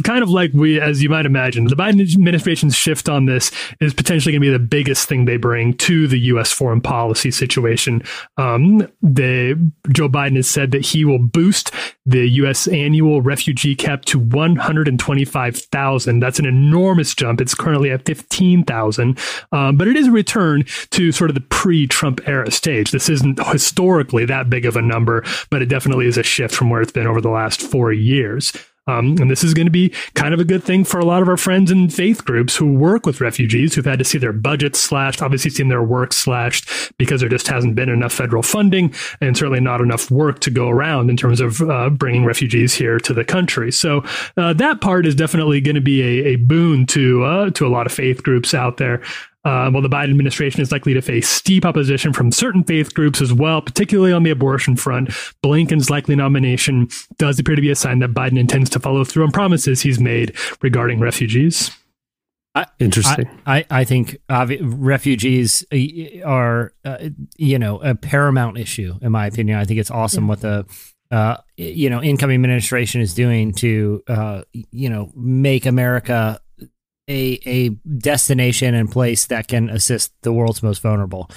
[0.03, 3.93] kind of like we, as you might imagine, the Biden administration's shift on this is
[3.93, 6.51] potentially going to be the biggest thing they bring to the U.S.
[6.51, 8.01] foreign policy situation.
[8.37, 9.53] Um, they,
[9.91, 11.71] Joe Biden has said that he will boost
[12.05, 12.67] the U.S.
[12.67, 16.19] annual refugee cap to 125,000.
[16.19, 17.39] That's an enormous jump.
[17.39, 19.19] It's currently at 15,000,
[19.51, 22.89] um, but it is a return to sort of the pre-Trump era stage.
[22.91, 26.71] This isn't historically that big of a number, but it definitely is a shift from
[26.71, 27.99] where it's been over the last four years.
[28.89, 31.21] Um, and this is going to be kind of a good thing for a lot
[31.21, 34.33] of our friends in faith groups who work with refugees who've had to see their
[34.33, 36.67] budgets slashed, obviously seen their work slashed
[36.97, 40.69] because there just hasn't been enough federal funding and certainly not enough work to go
[40.69, 43.71] around in terms of uh, bringing refugees here to the country.
[43.71, 44.03] So
[44.37, 47.69] uh, that part is definitely going to be a, a boon to uh, to a
[47.69, 49.03] lot of faith groups out there.
[49.45, 53.21] Uh, well, the Biden administration is likely to face steep opposition from certain faith groups
[53.21, 55.09] as well, particularly on the abortion front.
[55.41, 59.23] Blinken's likely nomination does appear to be a sign that Biden intends to follow through
[59.23, 61.71] on promises he's made regarding refugees.
[62.79, 63.29] Interesting.
[63.45, 69.27] I, I think obvi- refugees uh, are, uh, you know, a paramount issue in my
[69.27, 69.57] opinion.
[69.57, 70.65] I think it's awesome what the,
[71.11, 76.41] uh, you know, incoming administration is doing to, uh, you know, make America
[77.09, 81.29] a a destination and place that can assist the world's most vulnerable.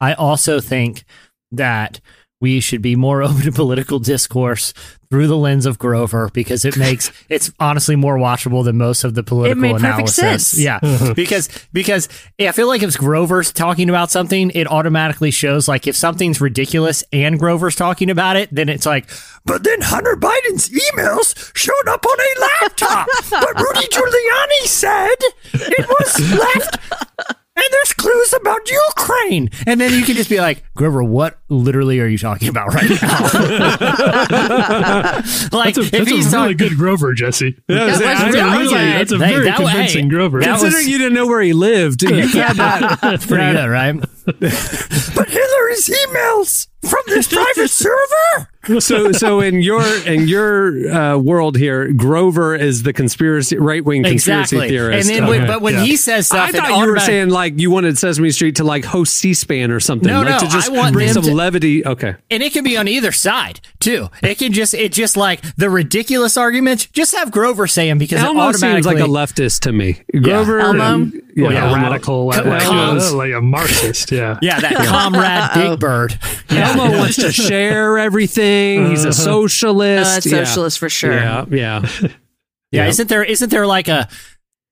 [0.00, 1.04] I also think
[1.52, 2.00] that
[2.40, 4.72] we should be more open to political discourse
[5.10, 9.14] through the lens of Grover because it makes it's honestly more watchable than most of
[9.14, 9.84] the political made perfect
[10.16, 10.16] analysis.
[10.46, 10.58] sense.
[10.58, 15.66] Yeah, because because yeah, I feel like if Grover's talking about something, it automatically shows
[15.68, 19.10] like if something's ridiculous and Grover's talking about it, then it's like,
[19.44, 23.08] but then Hunter Biden's emails showed up on a laptop.
[23.30, 25.16] but Rudy Giuliani said
[25.54, 27.09] it was left.
[27.56, 29.50] And there's clues about Ukraine.
[29.66, 32.88] And then you can just be like, Grover, what literally are you talking about right
[32.88, 32.96] now?
[35.52, 37.60] like, That's a, if that's he's a really talking- good Grover, Jesse.
[37.68, 38.76] Yeah, that's, was a really really, good.
[38.76, 40.40] that's a Hey, very that- convincing hey, Grover.
[40.40, 42.98] that was- Considering you didn't know where he lived, you had that.
[43.02, 43.96] That's pretty good, right?
[44.24, 48.49] but Hillary's emails from this private server.
[48.78, 54.02] So so in your in your uh, world here, Grover is the conspiracy right wing
[54.04, 54.68] conspiracy Exactly.
[54.68, 55.08] theorist.
[55.10, 55.84] And then, when, Okay, but when yeah.
[55.84, 58.84] he says stuff, I thought you were saying like you wanted Sesame Street to like
[58.84, 61.34] host C-SPAN or something, No, like no, to just I want bring them some to-
[61.34, 61.84] levity.
[61.86, 64.08] Okay, and it can be on either side too.
[64.22, 66.84] It can just it just like the ridiculous arguments.
[66.86, 70.02] Just have Grover say them because it Elmo seems like a leftist to me.
[70.22, 70.84] Grover, Elmo?
[70.84, 71.74] um, yeah, Like a Elmo.
[71.76, 74.38] radical, like, Elmo's- like a Marxist, yeah.
[74.42, 76.18] yeah that comrade Big Bird.
[76.50, 76.70] Yeah.
[76.76, 78.49] Elmo wants to share everything.
[78.90, 80.10] He's a socialist.
[80.10, 80.44] Uh, that's Yeah.
[80.44, 81.12] socialist for sure.
[81.14, 81.86] Yeah, yeah.
[82.72, 84.08] Yeah, isn't there isn't there like a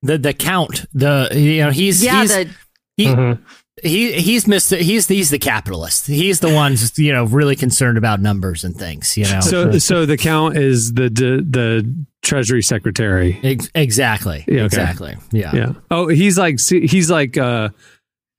[0.03, 2.51] the the count the you know he's Yeah, he's, the-
[2.97, 3.39] he, Mhm.
[3.83, 4.79] he he's Mr.
[4.79, 6.07] he's he's the capitalist.
[6.07, 9.17] He's the one just, you know really concerned about numbers and things.
[9.17, 13.41] You know, So so the count is the the, the Treasury Secretary.
[13.43, 14.65] Ex- exactly, Yeah, okay.
[14.67, 15.17] exactly.
[15.33, 15.73] Yeah, Yeah.
[15.91, 17.71] Oh, he's like he's like uh,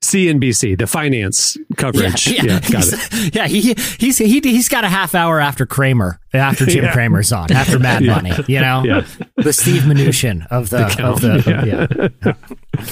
[0.02, 2.28] CNBC, the finance coverage.
[2.28, 3.34] Yeah, got he's- it.
[3.36, 6.94] Yeah, he he's he he's got a half hour after Cramer, after Jim Yeah.
[6.94, 8.16] Cramer's on, after Mad Yeah.
[8.16, 8.32] Money.
[8.48, 9.06] You know, Yeah.
[9.36, 12.34] the Steve Mnuchin of the, of the yeah.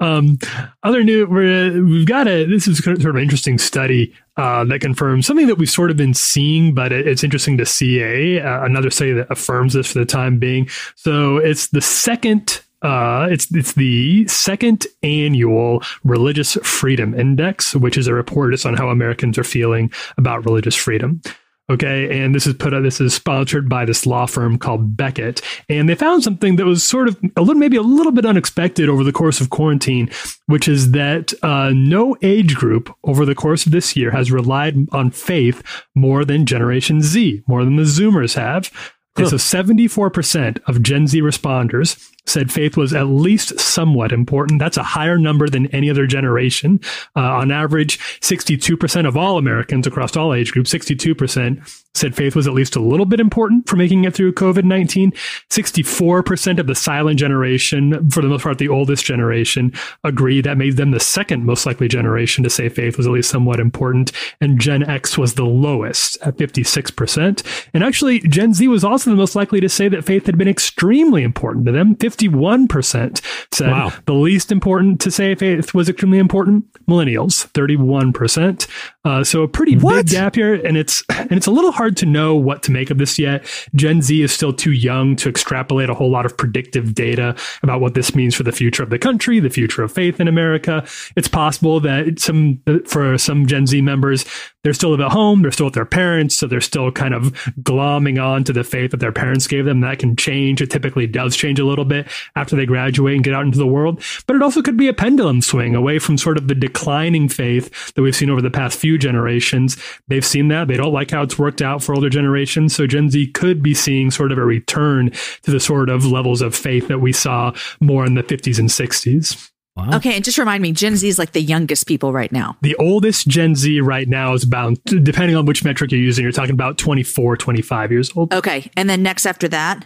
[0.00, 0.38] Um,
[0.82, 4.80] other new, we're, we've got a, this is sort of an interesting study uh, that
[4.80, 8.40] confirms something that we've sort of been seeing, but it, it's interesting to see a,
[8.44, 10.68] uh, another study that affirms this for the time being.
[10.96, 18.06] So it's the second uh, it's it's the second annual Religious Freedom Index, which is
[18.06, 21.22] a report just on how Americans are feeling about religious freedom.
[21.70, 25.88] Okay, and this is put this is sponsored by this law firm called Becket, and
[25.88, 29.02] they found something that was sort of a little maybe a little bit unexpected over
[29.02, 30.10] the course of quarantine,
[30.44, 34.76] which is that uh, no age group over the course of this year has relied
[34.92, 35.62] on faith
[35.94, 38.70] more than Generation Z, more than the Zoomers have.
[39.16, 44.58] Okay, so 74% of Gen Z responders said faith was at least somewhat important.
[44.58, 46.80] That's a higher number than any other generation.
[47.16, 52.46] Uh, on average, 62% of all Americans across all age groups, 62% said faith was
[52.46, 55.12] at least a little bit important for making it through COVID 19.
[55.50, 60.76] 64% of the silent generation, for the most part, the oldest generation, agree that made
[60.76, 64.10] them the second most likely generation to say faith was at least somewhat important.
[64.40, 67.66] And Gen X was the lowest at 56%.
[67.72, 70.48] And actually, Gen Z was also the most likely to say that faith had been
[70.48, 71.94] extremely important to them.
[72.16, 73.20] 51%
[73.52, 73.92] said Wow.
[74.06, 76.64] the least important to say faith was extremely important.
[76.86, 78.66] Millennials, 31%.
[79.04, 82.06] Uh, so a pretty big gap here, and it's and it's a little hard to
[82.06, 83.46] know what to make of this yet.
[83.74, 87.82] Gen Z is still too young to extrapolate a whole lot of predictive data about
[87.82, 90.86] what this means for the future of the country, the future of faith in America.
[91.16, 94.24] It's possible that some for some Gen Z members,
[94.62, 98.22] they're still at home, they're still with their parents, so they're still kind of glomming
[98.22, 99.80] on to the faith that their parents gave them.
[99.80, 100.62] That can change.
[100.62, 103.66] It typically does change a little bit after they graduate and get out into the
[103.66, 104.02] world.
[104.26, 107.92] But it also could be a pendulum swing away from sort of the declining faith
[107.92, 109.76] that we've seen over the past few generations.
[110.08, 110.68] They've seen that.
[110.68, 112.74] They don't like how it's worked out for older generations.
[112.74, 115.10] So Gen Z could be seeing sort of a return
[115.42, 118.68] to the sort of levels of faith that we saw more in the 50s and
[118.68, 119.50] 60s.
[119.92, 122.56] Okay, and just remind me, Gen Z is like the youngest people right now.
[122.62, 126.30] The oldest Gen Z right now is about, depending on which metric you're using, you're
[126.30, 128.32] talking about 24, 25 years old.
[128.32, 129.84] Okay, and then next after that,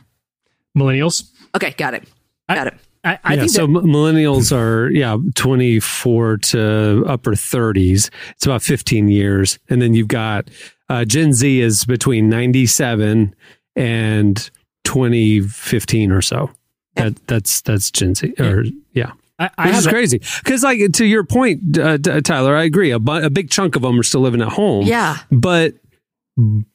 [0.77, 1.31] Millennials.
[1.57, 2.07] okay, got it,
[2.51, 2.75] got it.
[3.09, 8.11] I, I yeah, think so that- millennials are yeah 24 to upper 30s.
[8.33, 10.49] It's about 15 years, and then you've got
[10.88, 13.35] uh, Gen Z is between 97
[13.77, 14.51] and
[14.85, 16.51] 2015 or so.
[16.97, 19.12] That that's that's Gen Z or yeah.
[19.38, 22.90] I, I Which is crazy because, like, to your point, uh, Tyler, I agree.
[22.90, 24.85] A, bu- a big chunk of them are still living at home.
[24.85, 25.18] Yeah.
[25.31, 25.75] but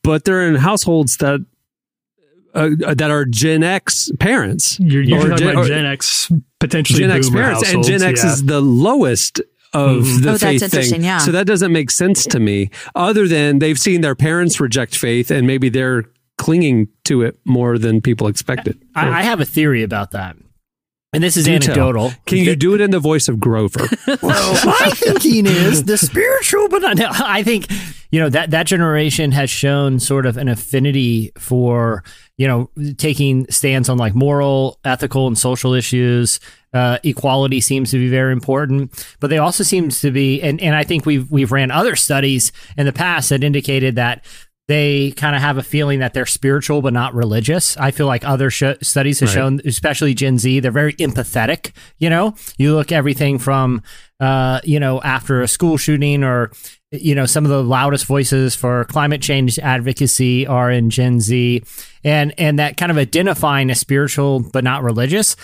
[0.01, 1.45] but they're in households that
[2.53, 4.79] uh, that are Gen X parents.
[4.79, 8.23] You're usually Or talking Gen- about Gen X, potentially Gen X parents, and Gen X
[8.23, 8.31] yeah.
[8.31, 9.39] is the lowest
[9.73, 10.21] of Mhm.
[10.21, 11.03] the Oh, that's faith interesting, thing.
[11.03, 11.17] yeah.
[11.17, 12.69] So that doesn't make sense to me.
[12.95, 16.05] Other than they've seen their parents reject faith, and maybe they're
[16.37, 18.77] clinging to it more than people expected.
[18.95, 20.35] I, I have a theory about that.
[21.11, 21.73] And this is Do tell.
[21.73, 22.13] anecdotal.
[22.25, 23.87] Can you do it in the voice of Grover?
[24.23, 26.97] Well, my thinking is the spiritual, but not.
[26.97, 27.67] No, I think
[28.11, 32.03] you know that that generation has shown sort of an affinity for
[32.37, 36.39] you know taking stands on like moral, ethical, and social issues.
[36.73, 40.75] Uh, equality seems to be very important, but they also seems to be, and, and
[40.75, 44.25] I think we've we've ran other studies in the past that indicated that
[44.67, 47.75] they kind of have a feeling that they're spiritual but not religious.
[47.77, 49.33] I feel like other sh- studies have Right.
[49.35, 51.71] shown, especially Gen Z, they're very empathetic.
[51.97, 53.81] You know, you look everything from,
[54.21, 56.51] uh, you know, after a school shooting or,
[56.91, 61.61] you know, some of the loudest voices for climate change advocacy are in Gen Z,
[62.05, 65.35] and and that kind of identifying as spiritual but not religious.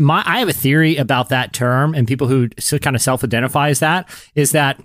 [0.00, 2.48] My, I have a theory about that term, and people who
[2.80, 4.80] kind of self-identify as that is that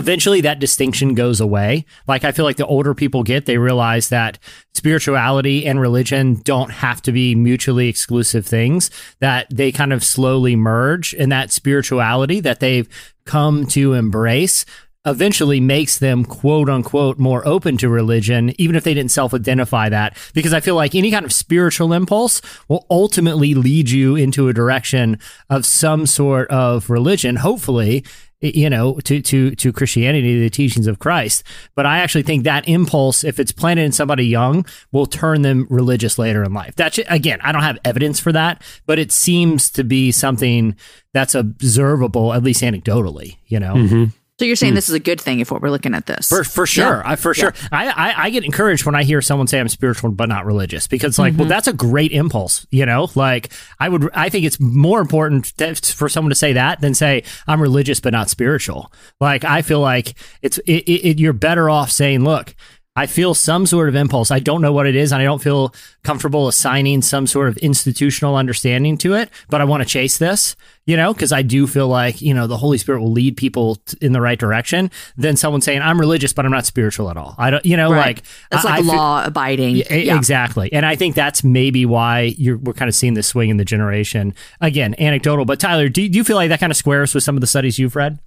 [0.00, 1.84] eventually that distinction goes away.
[2.08, 4.38] Like I feel like the older people get, they realize that
[4.74, 10.56] spirituality and religion don't have to be mutually exclusive things, that they kind of slowly
[10.56, 12.88] merge and that spirituality that they've
[13.26, 14.64] come to embrace
[15.06, 19.90] eventually makes them quote unquote more open to religion, even if they didn't self identify
[19.90, 20.16] that.
[20.32, 24.54] Because I feel like any kind of spiritual impulse will ultimately lead you into a
[24.54, 25.18] direction
[25.50, 28.04] of some sort of religion, hopefully.
[28.40, 31.42] You know, to to to Christianity, the teachings of Christ.
[31.74, 35.66] But I actually think that impulse, if it's planted in somebody young, will turn them
[35.68, 36.74] religious later in life.
[36.74, 40.74] That's again, I don't have evidence for that, but it seems to be something
[41.12, 43.36] that's observable, at least anecdotally.
[43.46, 43.74] You know.
[43.74, 44.04] Mm-hmm.
[44.40, 46.30] So you're saying this is a good thing if what we're looking at this?
[46.30, 47.12] For for sure, Yeah.
[47.12, 47.52] I for sure.
[47.70, 50.86] I, I I get encouraged when I hear someone say I'm spiritual but not religious
[50.86, 51.40] because like, Mm-hmm.
[51.40, 52.66] well, that's a great impulse.
[52.70, 54.08] You know, like I would.
[54.14, 58.00] I think it's more important that, for someone to say that than say I'm religious
[58.00, 58.90] but not spiritual.
[59.20, 62.54] Like I feel like it's it, it, it, you're better off saying, look.
[62.96, 64.32] I feel some sort of impulse.
[64.32, 65.72] I don't know what it is, and I don't feel
[66.02, 69.30] comfortable assigning some sort of institutional understanding to it.
[69.48, 72.48] But I want to chase this, you know, because I do feel like you know
[72.48, 74.90] the Holy Spirit will lead people t- in the right direction.
[75.16, 77.36] Than someone saying I'm religious, but I'm not spiritual at all.
[77.38, 78.16] I don't, you know, Right.
[78.16, 79.76] like That's I- like I feel- law abiding.
[79.76, 80.72] yeah, Exactly.
[80.72, 83.64] And I think that's maybe why you're, we're kind of seeing this swing in the
[83.64, 84.34] generation.
[84.60, 87.36] Again, anecdotal, but Tyler, do, do you feel like that kind of squares with some
[87.36, 88.18] of the studies you've read?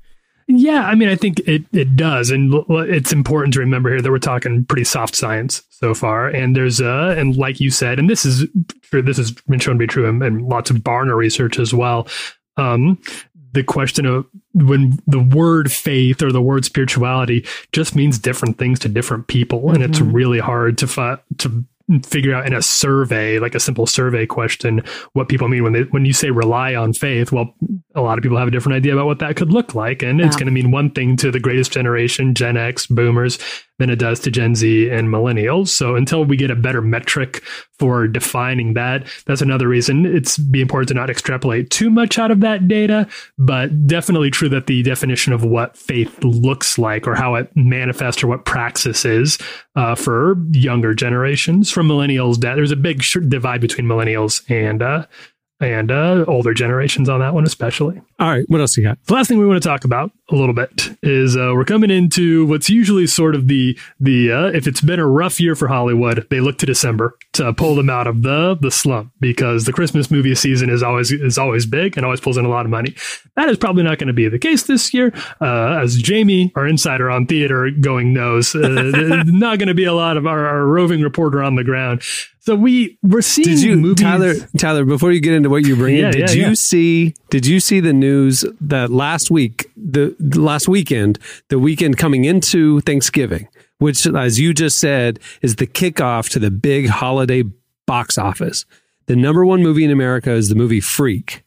[0.48, 4.12] Yeah, I mean, I think it, it does, and it's important to remember here that
[4.12, 6.28] we're talking pretty soft science so far.
[6.28, 8.46] And there's uh, and like you said, and this is.
[8.92, 12.08] This has been shown to be true in, in lots of Barna research as well.
[12.58, 13.02] Um,
[13.54, 18.78] the question of when the word faith or the word spirituality just means different things
[18.80, 21.66] to different people, and it's really hard to fi- to
[22.06, 24.82] figure out in a survey, like a simple survey question,
[25.14, 27.32] what people mean when they when you say rely on faith.
[27.32, 27.54] Well,
[27.96, 30.22] a lot of people have a different idea about what that could look like, and
[30.22, 33.38] it's going to mean one thing to the greatest generation, Gen X, Boomers,
[33.80, 35.70] than it does to Gen Z and Millennials.
[35.70, 37.44] So until we get a better metric
[37.80, 42.32] for defining that, that's another reason it's be important to not extrapolate too much out
[42.32, 43.08] of that data.
[43.38, 48.24] But definitely true that the definition of what faith looks like or how it manifests
[48.24, 49.38] or what praxis is
[49.76, 51.72] uh, for younger generations.
[51.72, 55.06] From millennials, that there's a big divide between millennials and uh,
[55.60, 58.02] and uh, older generations on that one, especially.
[58.24, 58.98] All right, what else you got?
[59.08, 61.92] The last thing we want to talk about a little bit is uh, we're coming
[61.92, 65.68] into what's usually sort of the the uh, if it's been a rough year for
[65.68, 69.74] Hollywood, they look to December to pull them out of the the slump because the
[69.74, 72.72] Christmas movie season is always is always big and always pulls in a lot of
[72.72, 72.96] money.
[73.36, 76.66] That is probably not going to be the case this year, uh, as Jamie, our
[76.66, 80.66] insider on theater going knows, uh, not going to be a lot of our, our
[80.66, 82.02] roving reporter on the ground.
[82.40, 84.04] So we we're seeing Did you, movies.
[84.04, 84.34] Tyler?
[84.58, 86.54] Tyler, before you get into what you bring, Yeah, did yeah, you yeah.
[86.56, 87.16] see?
[87.30, 92.26] Did you see the news that last week, the, the last weekend, the weekend coming
[92.26, 93.48] into Thanksgiving,
[93.80, 97.44] which, as you just said, is the kickoff to the big holiday
[97.86, 98.66] box office.
[99.08, 101.44] The number one movie in America is the movie Freak,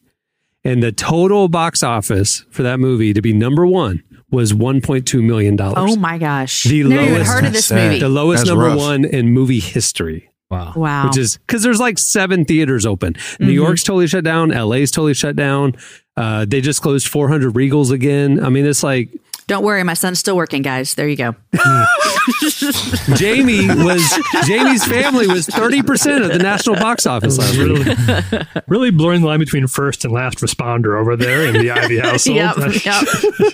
[0.63, 5.55] and the total box office for that movie to be number one was 1.2 million
[5.55, 5.77] dollars.
[5.93, 6.63] Oh my gosh.
[6.63, 7.99] The Never even lowest- heard of this movie.
[7.99, 8.77] the lowest That's number rough.
[8.77, 10.73] one in movie history Wow.
[10.75, 11.07] wow.
[11.07, 13.13] which is because there's like seven theaters open.
[13.39, 13.51] New mm-hmm.
[13.55, 14.49] York's totally shut down.
[14.49, 15.75] LA's totally shut down.
[16.17, 18.43] Uh, they just closed 400 Regals again.
[18.43, 19.09] I mean, it's like
[19.47, 20.95] Don't worry, my son's still working, guys.
[20.95, 21.35] There you go.
[23.15, 27.85] Jamie was Jamie's family was 30 percent of the national box office last week.
[27.85, 31.99] really, really blurring the line between first and last responder over there in the Ivey
[31.99, 32.37] household.
[32.37, 32.57] yep.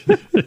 [0.07, 0.19] yep.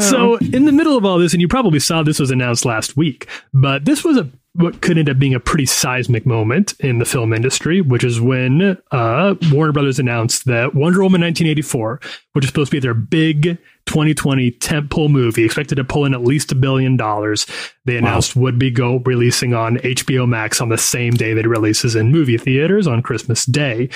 [0.00, 2.96] So, in the middle of all this, and you probably saw this was announced last
[2.96, 6.98] week, but this was a what could end up being a pretty seismic moment in
[6.98, 12.00] the film industry, which is when uh, Warner Brothers announced that Wonder Woman 1984,
[12.32, 16.22] which is supposed to be their big 2020 tentpole movie, expected to pull in at
[16.22, 17.46] least a billion dollars,
[17.84, 21.48] they announced would be go releasing on HBO Max on the same day that it
[21.48, 23.88] releases in movie theaters on Christmas Day.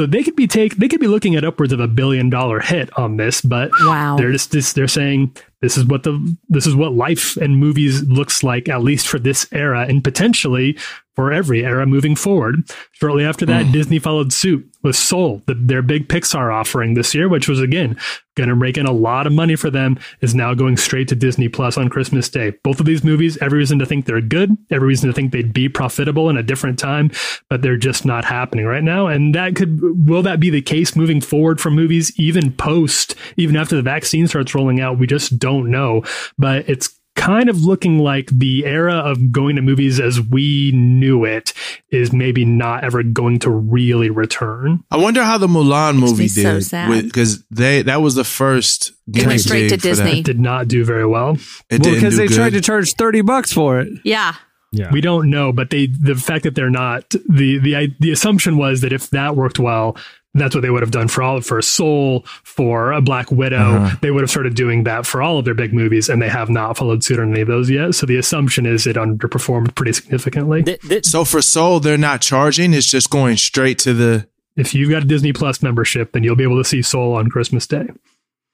[0.00, 2.58] So they could be take they could be looking at upwards of a billion dollar
[2.58, 4.16] hit on this, but Wow.
[4.16, 8.02] they're just this, they're saying this is what the this is what life and movies
[8.04, 10.78] looks like at least for this era and potentially
[11.20, 12.62] for every era moving forward.
[12.92, 13.72] Shortly after that, mm.
[13.72, 17.98] Disney followed suit with Soul, the, their big Pixar offering this year, which was again
[18.36, 21.14] going to rake in a lot of money for them, is now going straight to
[21.14, 22.54] Disney Plus on Christmas Day.
[22.64, 25.52] Both of these movies, every reason to think they're good, every reason to think they'd
[25.52, 27.10] be profitable in a different time,
[27.50, 29.06] but they're just not happening right now.
[29.06, 29.78] And that could
[30.08, 34.26] will that be the case moving forward for movies, even post, even after the vaccine
[34.26, 34.98] starts rolling out?
[34.98, 36.02] We just don't know.
[36.38, 41.24] But it's kind of looking like the era of going to movies as we knew
[41.24, 41.52] it
[41.90, 44.82] is maybe not ever going to really return.
[44.90, 47.04] I wonder how the Mulan movie me did sad.
[47.04, 49.88] because they that was the first It went straight to gig that.
[49.88, 50.20] Disney.
[50.20, 51.36] It did not do very well.
[51.68, 52.36] It Well, because they good.
[52.36, 53.88] tried to charge 30 bucks for it.
[54.04, 54.34] Yeah.
[54.72, 54.90] Yeah.
[54.92, 58.82] We don't know, but they the fact that they're not the the the assumption was
[58.82, 59.96] that if that worked well,
[60.34, 63.56] that's what they would have done for all for Soul, for a Black Widow.
[63.76, 63.96] Uh-huh.
[64.00, 66.48] They would have started doing that for all of their big movies, and they have
[66.48, 67.94] not followed suit on any of those yet.
[67.94, 70.62] So the assumption is it underperformed pretty significantly.
[70.62, 72.72] Th- th- So for Soul, they're not charging.
[72.74, 74.28] It's just going straight to the.
[74.56, 77.28] if you've got a Disney Plus membership, then you'll be able to see Soul on
[77.28, 77.86] Christmas Day.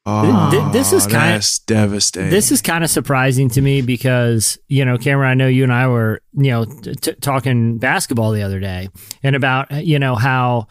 [0.08, 2.30] Oh, th- this is kinda- devastating.
[2.30, 5.72] This is kind of surprising to me because, you know, Cameron, I know you and
[5.72, 8.88] I were, you know, t- t- talking basketball the other day
[9.24, 10.68] and about, you know, how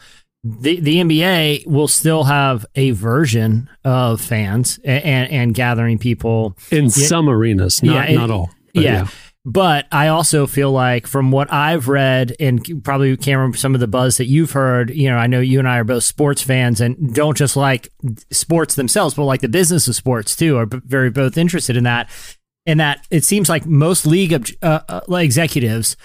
[0.60, 6.56] the, the NBA will still have a version of fans and, and, and gathering people
[6.70, 6.90] In Yeah.
[6.90, 8.50] some arenas, not, Yeah, not all.
[8.74, 9.08] But yeah.
[9.48, 13.86] But I also feel like from what I've read and probably Cameron, some of the
[13.86, 16.80] buzz that you've heard, you know, I know you and I are both sports fans
[16.80, 17.88] and don't just like
[18.32, 22.10] sports themselves, but like the business of sports too, are very both interested in that.
[22.66, 24.32] And that it seems like most league
[24.62, 25.96] uh, uh, executives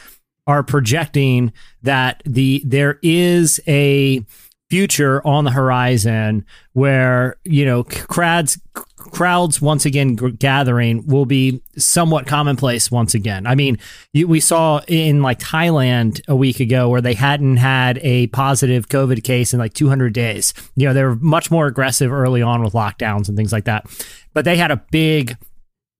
[0.47, 4.25] are projecting that the there is a
[4.69, 12.25] future on the horizon where you know crowds crowds once again gathering will be somewhat
[12.27, 13.45] commonplace once again.
[13.45, 13.77] I mean,
[14.13, 19.23] we saw in like Thailand a week ago where they hadn't had a positive COVID
[19.23, 20.53] case in like 200 days.
[20.75, 23.85] You know, they were much more aggressive early on with lockdowns and things like that.
[24.33, 25.35] But they had a big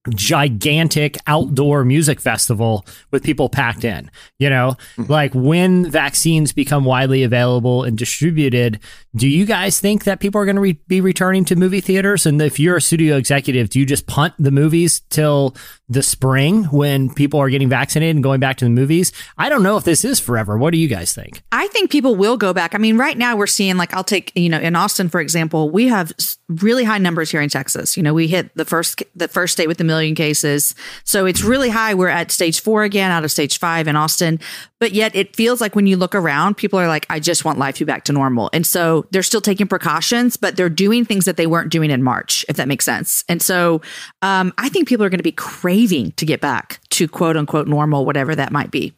[0.10, 4.10] gigantic outdoor music festival with people packed in.
[4.40, 5.12] You know, mm-hmm.
[5.12, 8.80] like when vaccines become widely available and distributed,
[9.16, 12.26] do you guys think that people are going to re- be returning to movie theaters?
[12.26, 15.56] And if you're a studio executive, do you just punt the movies till
[15.92, 19.12] the spring when people are getting vaccinated and going back to the movies?
[19.38, 20.58] I don't know if this is forever.
[20.58, 21.44] What do you guys think?
[21.52, 22.74] I think people will go back.
[22.74, 25.70] I mean, right now we're seeing like I'll take you know in Austin for example,
[25.70, 26.14] we have
[26.48, 27.98] really high numbers here in Texas.
[27.98, 30.74] You know, we hit the first the first state with a million cases,
[31.04, 31.94] so it's really high.
[31.94, 34.40] We're at stage four again, out of stage five in Austin.
[34.82, 37.60] But yet it feels like when you look around, people are like, I just want
[37.60, 41.06] life to be back to normal, and so they're still taking precautions, but they're doing
[41.06, 43.24] things that they weren't doing in March, if that makes sense.
[43.30, 43.82] And so
[44.24, 47.68] um, I think people are going to be craving to get back to quote unquote
[47.68, 48.96] normal, whatever that might be.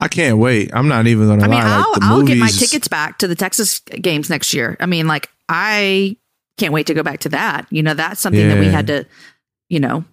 [0.00, 0.70] I can't wait.
[0.74, 1.84] I'm not even gonna I mean, lie.
[1.84, 4.76] I'll, like I'll get my tickets back to the Texas games next year.
[4.80, 6.16] I mean, like, I
[6.56, 7.68] can't wait to go back to that.
[7.70, 9.06] You know, that's something that we had to,
[9.68, 10.04] you know,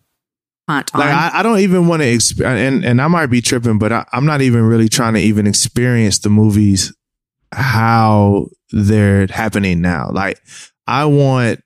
[0.67, 1.01] hunt on.
[1.01, 3.91] Like I, I don't even want to, exp- and and I might be tripping, but
[3.91, 6.93] I, I'm not even really trying to even experience the movies
[7.51, 10.09] how they're happening now.
[10.11, 10.39] Like
[10.87, 11.61] I want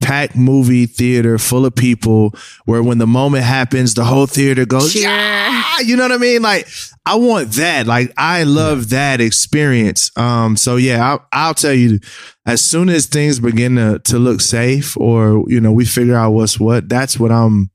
[0.00, 2.32] packed movie theater full of people
[2.66, 6.42] where when the moment happens, the whole theater goes, yeah, you know what I mean?
[6.42, 6.68] Like
[7.04, 7.86] I want that.
[7.86, 10.10] Like I love that experience.
[10.16, 12.00] Um, so yeah, I'll, I'll tell you,
[12.46, 16.30] as soon as things begin to to look safe, or you know, we figure out
[16.30, 16.88] what's what.
[16.88, 17.70] That's what I'm.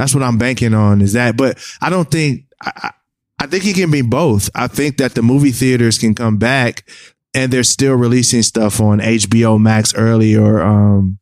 [0.00, 1.02] That's what I'm banking on.
[1.02, 1.36] Is that?
[1.36, 2.46] But I don't think.
[2.62, 2.90] I, I
[3.42, 4.48] I think it can be both.
[4.54, 6.88] I think that the movie theaters can come back,
[7.34, 11.18] and they're still releasing stuff on HBO Max early or um,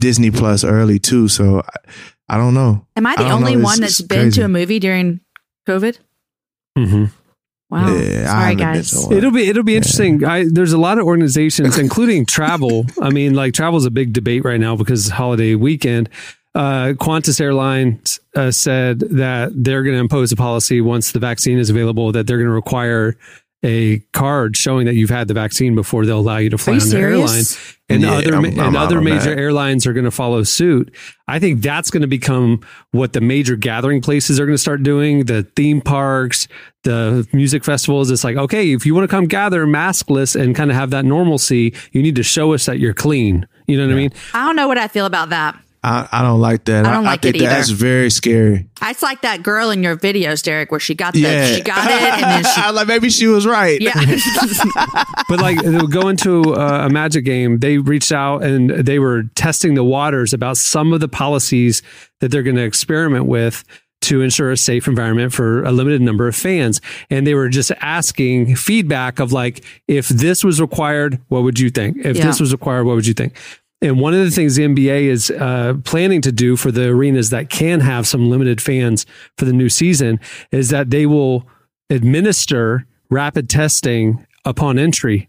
[0.00, 1.28] Disney Plus early too.
[1.28, 2.84] So I, I don't know.
[2.96, 3.58] Am I the don't only know.
[3.60, 4.40] It's- one that's it's been crazy.
[4.40, 5.20] to a movie during
[5.68, 5.98] COVID?
[6.78, 7.04] Mm-hmm.
[7.70, 7.94] Wow.
[7.96, 9.10] Yeah, Sorry, guys.
[9.10, 10.24] It'll be it'll be interesting.
[10.24, 12.86] I, there's a lot of organizations, including travel.
[13.00, 16.08] I mean, like travel is a big debate right now because holiday weekend.
[16.56, 21.58] Uh, Qantas Airlines uh, said that they're going to impose a policy once the vaccine
[21.58, 23.16] is available that they're going to require
[23.62, 26.80] a card showing that you've had the vaccine before they'll allow you to fly you
[26.80, 27.42] on their airline.
[27.88, 29.38] And Yeah, other I'm- I'm and other major that.
[29.38, 30.94] airlines are going to follow suit.
[31.28, 32.60] I think that's going to become
[32.92, 35.24] what the major gathering places are going to start doing.
[35.24, 36.48] The theme parks,
[36.84, 38.10] the music festivals.
[38.10, 41.04] It's like, okay, if you want to come gather maskless and kind of have that
[41.04, 43.46] normalcy, you need to show us that you're clean.
[43.66, 44.10] You know what I mean?
[44.32, 45.58] I don't know what I feel about that.
[45.88, 46.84] I, I don't like that.
[46.84, 47.48] I don't like think it either.
[47.48, 48.66] that's very scary.
[48.82, 51.88] It's like that girl in your videos, Derek, where she got the Yeah, she got
[51.88, 53.80] it and then she like maybe she was right.
[53.80, 53.92] yeah.
[55.28, 55.58] But like
[55.90, 60.32] going to a, a magic game, they reached out and they were testing the waters
[60.32, 61.82] about some of the policies
[62.20, 63.62] that they're going to experiment with
[64.02, 66.80] to ensure a safe environment for a limited number of fans.
[67.10, 71.70] And they were just asking feedback of like, if this was required, what would you
[71.70, 71.98] think?
[72.04, 72.26] If Yeah.
[72.26, 73.36] this was required, what would you think?
[73.82, 77.30] And one of the things the NBA is uh, planning to do for the arenas
[77.30, 79.04] that can have some limited fans
[79.36, 80.18] for the new season
[80.50, 81.46] is that they will
[81.90, 85.28] administer rapid testing upon entry.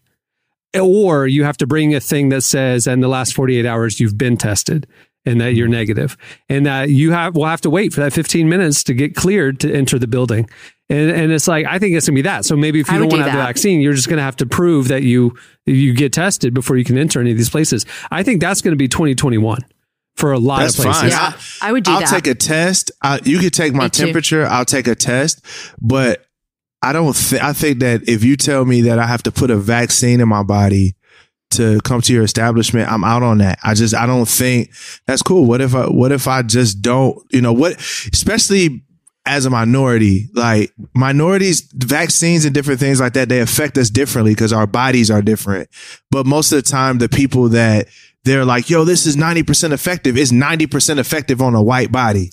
[0.79, 4.17] Or you have to bring a thing that says in the last 48 hours you've
[4.17, 4.87] been tested
[5.25, 6.15] and that you're negative
[6.47, 9.59] and that you have will have to wait for that 15 minutes to get cleared
[9.59, 10.49] to enter the building.
[10.89, 12.45] And and it's like I think it's gonna be that.
[12.45, 14.37] So maybe if you don't want to do have the vaccine, you're just gonna have
[14.37, 15.35] to prove that you
[15.65, 17.85] you get tested before you can enter any of these places.
[18.09, 19.65] I think that's gonna be 2021
[20.15, 21.01] for a lot That's of places.
[21.01, 21.09] fine.
[21.11, 22.07] Yeah, I would do I'll that.
[22.09, 22.91] take a test.
[23.03, 24.05] I, you could take my Me too.
[24.05, 24.45] temperature.
[24.45, 25.45] I'll take a test,
[25.81, 26.25] but
[26.81, 27.13] I don't.
[27.15, 30.21] Th- I think that if you tell me that I have to put a vaccine
[30.21, 30.95] in my body
[31.51, 33.59] to come to your establishment, I'm out on that.
[33.63, 34.71] I just I don't think
[35.05, 35.45] that's cool.
[35.45, 37.19] What if I What if I just don't?
[37.31, 37.73] You know what?
[38.13, 38.83] Especially
[39.27, 44.33] as a minority, like minorities, vaccines and different things like that, they affect us differently
[44.33, 45.69] because our bodies are different.
[46.09, 47.87] But most of the time, the people that
[48.23, 52.31] they're like, yo, this is 90% effective, is 90% effective on a white body.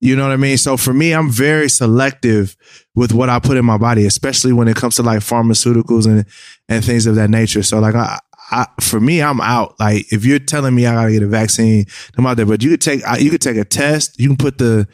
[0.00, 0.58] You know what I mean?
[0.58, 2.56] So for me, I'm very selective
[2.94, 6.26] with what I put in my body, especially when it comes to like pharmaceuticals and,
[6.68, 7.62] and things of that nature.
[7.62, 8.18] So like I,
[8.50, 9.80] I, for me, I'm out.
[9.80, 11.86] Like if you're telling me I gotta get a vaccine,
[12.18, 12.44] I'm out there.
[12.44, 14.20] But you could take, you could take a test.
[14.20, 14.86] You can put the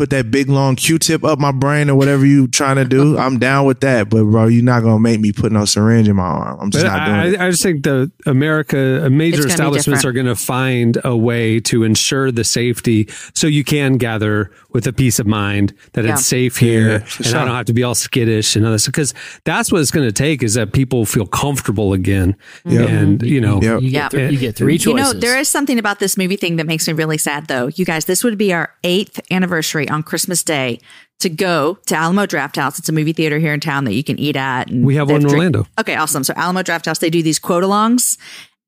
[0.00, 3.38] put that big long Q-tip up my brain or whatever you trying to do, I'm
[3.38, 4.08] down with that.
[4.08, 6.58] But bro, you're not gonna make me put no syringe in my arm.
[6.58, 7.40] I'm just But not doing I, it.
[7.40, 11.14] I just think the America, major It's gonna be establishments are going to find a
[11.14, 16.04] way to ensure the safety, so you can gather with a peace of mind that
[16.04, 16.12] Yeah.
[16.12, 18.72] it's safe here, Yeah, and for I don't have to be all skittish and all
[18.72, 18.86] this.
[18.86, 19.14] Because
[19.44, 22.70] that's what it's going to take is that people feel comfortable again, mm-hmm.
[22.78, 22.88] Yep.
[22.88, 23.82] and you know, Yep.
[23.82, 24.00] You Yeah.
[24.02, 26.66] get, th- you get three You know, there is something about this movie thing that
[26.66, 27.68] makes me really sad, though.
[27.74, 30.80] You guys, this would be our eighth anniversary on Christmas Day
[31.20, 32.78] to go to Alamo Drafthouse.
[32.78, 34.70] It's a movie theater here in town that you can eat at.
[34.70, 35.66] And We have they one in drink- Orlando.
[35.78, 36.24] Okay, awesome.
[36.24, 38.16] So Alamo Drafthouse, they do these quote alongs.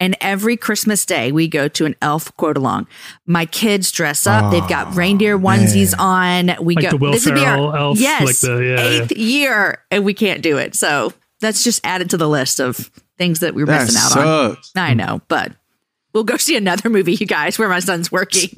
[0.03, 2.89] And every Christmas day, we go to an elf quote along.
[3.25, 4.51] My kids dress up.
[4.51, 6.57] They've got ah, reindeer onesies on.
[6.65, 6.91] We Like go.
[6.91, 9.03] the Will this would be our elf, yes, like the- yeah, yeah.
[9.05, 10.75] eighth year, and we can't do it.
[10.75, 14.57] So that's just added to the list of things that we're That missing out on.
[14.75, 15.53] I know, but
[16.13, 18.51] we'll go see another movie, you guys, where my son's working.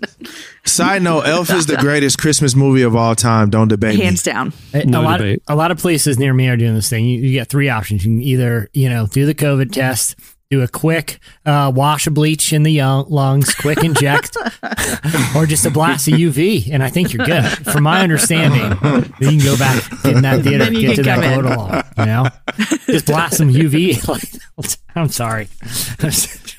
[0.64, 3.51] Side note: Elf is the greatest Christmas movie of all time.
[3.51, 4.05] Don't debate me.
[4.05, 4.55] Hands down.
[4.72, 5.42] A- No a lot, debate.
[5.47, 7.05] a lot of places near me are doing this thing.
[7.05, 8.03] You, you get three options.
[8.07, 10.16] You can either, you know, do the COVID test,
[10.55, 14.36] do a quick uh, wash of bleach in the lungs, quick inject,
[15.36, 17.44] or just a blast of UV, and I think you're good.
[17.44, 18.70] From my understanding,
[19.20, 21.44] you can go back in that theater, get to that in.
[21.98, 22.28] You know,
[22.86, 23.98] just blast some UV.
[24.96, 25.48] I'm sorry.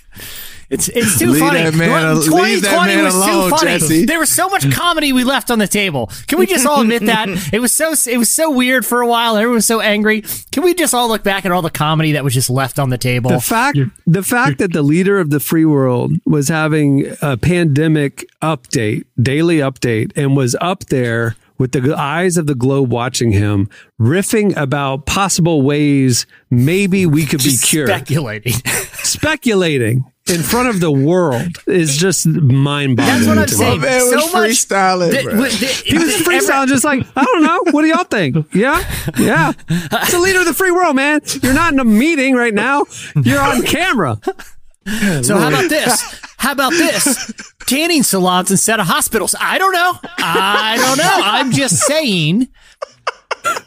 [0.76, 1.63] It's it's too Leave funny.
[1.63, 3.71] that man al- leave 2020 that man was alone, too funny.
[3.71, 4.05] Jesse.
[4.05, 6.11] There was so much comedy we left on the table.
[6.28, 9.07] Can we just all admit that it was so it was so weird for a
[9.07, 9.38] while.
[9.38, 10.23] Everyone was so angry.
[10.51, 12.89] Can we just all look back at all the comedy that was just left on
[12.89, 13.32] the table?
[13.32, 18.26] The fact, the fact that the leader of the free world was having a pandemic
[18.41, 23.69] update, daily update, and was up there with the eyes of the globe watching him,
[23.99, 28.53] riffing about possible ways maybe we could be cured, speculating.
[29.03, 33.26] speculating in front of the world is just mind boggling.
[33.26, 33.82] That's what I'm saying.
[33.82, 35.34] My man was so much freestyling, Th- bro.
[35.34, 37.59] w- th- He was every- freestyling, just like I don't know.
[37.71, 38.36] What do y'all think?
[38.53, 38.84] Yeah,
[39.19, 39.53] yeah.
[39.69, 41.21] It's the leader of the free world, man.
[41.43, 42.86] You're not in a meeting right now.
[43.23, 44.19] You're on camera.
[45.23, 46.01] So how about this?
[46.38, 47.32] How about this?
[47.67, 49.34] Tanning salons instead of hospitals.
[49.39, 49.93] I don't know.
[50.19, 51.19] I don't know.
[51.23, 52.47] I'm just saying.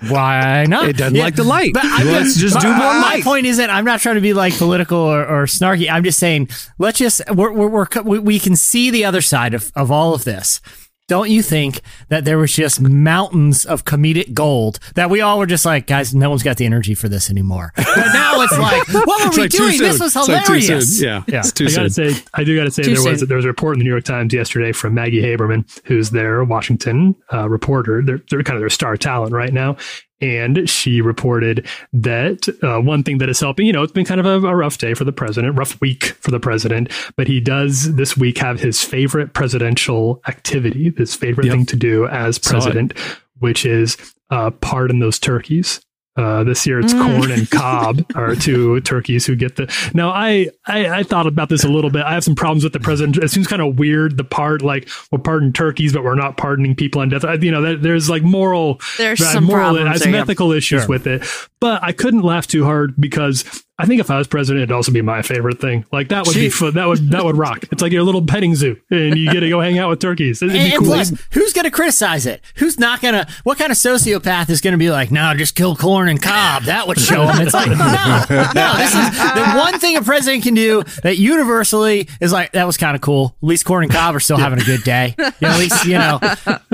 [0.08, 0.88] Why not?
[0.88, 1.72] It doesn't like the light.
[1.74, 3.24] But I'm Let's just but do more My light.
[3.24, 3.68] point isn't.
[3.70, 5.90] I'm not trying to be like political or, or snarky.
[5.90, 6.48] I'm just saying.
[6.78, 7.20] Let's just.
[7.34, 10.60] We're, we're, we're we, we can see the other side of of all of this.
[11.09, 11.80] Don't you think
[12.11, 16.14] that there was just mountains of comedic gold that we all were just like, guys,
[16.14, 17.72] no one's got the energy for this anymore.
[17.98, 19.78] But now it's like, what were It's we like doing?
[19.78, 21.00] This was It's like hilarious.
[21.02, 21.38] Yeah, Yeah.
[21.40, 22.12] it's too I gotta soon.
[22.14, 23.90] say, I do gotta say, Too there was there was a report in the New
[23.90, 28.02] York Times yesterday from Maggie Haberman, who's their Washington uh, reporter.
[28.04, 29.76] They're, they're kind of their star talent right now,
[30.20, 33.66] and she reported that uh, one thing that is helping.
[33.66, 36.04] You know, it's been kind of a, a rough day for the president, rough week
[36.20, 41.46] for the president, but he does this week have his favorite presidential activity, his favorite
[41.46, 41.52] Yep.
[41.54, 42.92] thing to do as president,
[43.38, 43.96] which is
[44.30, 45.80] uh, pardon those turkeys.
[46.18, 47.16] Uh, this year it's Mm.
[47.18, 49.72] corn and cob are two turkeys who get the.
[49.94, 52.02] Now I, I I thought about this a little bit.
[52.04, 53.16] I have some problems with the president.
[53.18, 54.16] It seems kind of weird.
[54.16, 57.24] The part like we'll pardon turkeys, but we're not pardoning people on death.
[57.24, 60.14] I- You know, there, there's like moral, There's uh, some moral, problems uh, there, some
[60.14, 60.20] yeah.
[60.22, 60.88] ethical issues Sure.
[60.88, 61.22] with it.
[61.60, 63.44] But I couldn't laugh too hard because
[63.80, 65.84] I think if I was president, it'd also be my favorite thing.
[65.92, 66.74] Like that would be fun.
[66.74, 67.64] That would that would rock.
[67.70, 70.42] It's like your little petting zoo, and you get to go hang out with turkeys.
[70.42, 70.86] It'd And, and cool.
[70.94, 72.40] plus, who's going to criticize it?
[72.56, 73.26] Who's not going to?
[73.44, 76.64] What kind of sociopath is going to be like, no, just kill corn and cob?
[76.64, 77.40] That would show them.
[77.40, 78.24] It's like, no,
[78.54, 78.76] no.
[78.78, 82.76] This is the one thing a president can do that universally is like, that was
[82.76, 83.36] kind of cool.
[83.42, 85.14] At least corn and cob are still having a good day.
[85.18, 86.18] You know, at least you know.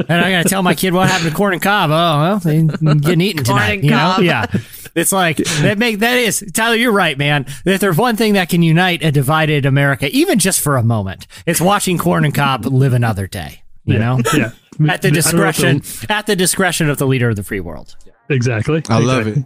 [0.08, 1.90] And I got to tell my kid what happened to corn and cob.
[1.90, 3.74] Oh, well, they getting eaten Corn tonight.
[3.74, 4.18] and you cob.
[4.20, 4.46] know, yeah.
[4.94, 6.76] It's like that make that is Tyler.
[6.76, 7.46] You're right, man.
[7.64, 11.26] If there's one thing that can unite a divided America, even just for a moment,
[11.46, 13.62] it's watching corn and cob live another day.
[13.84, 14.52] You know, yeah.
[14.88, 17.42] at the I don't know if discretion at the discretion of the leader of the
[17.42, 17.96] free world.
[18.30, 18.82] Exactly.
[18.88, 19.38] I love it.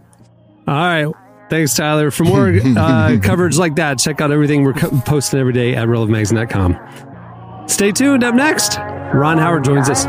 [0.67, 1.07] All right.
[1.49, 2.11] Thanks, Tyler.
[2.11, 2.47] For more
[2.77, 7.67] uh, coverage like that, check out everything we're co- posting every day at relevantmagazine.com.
[7.67, 8.23] Stay tuned.
[8.23, 10.05] Up next, Ron Howard joins us.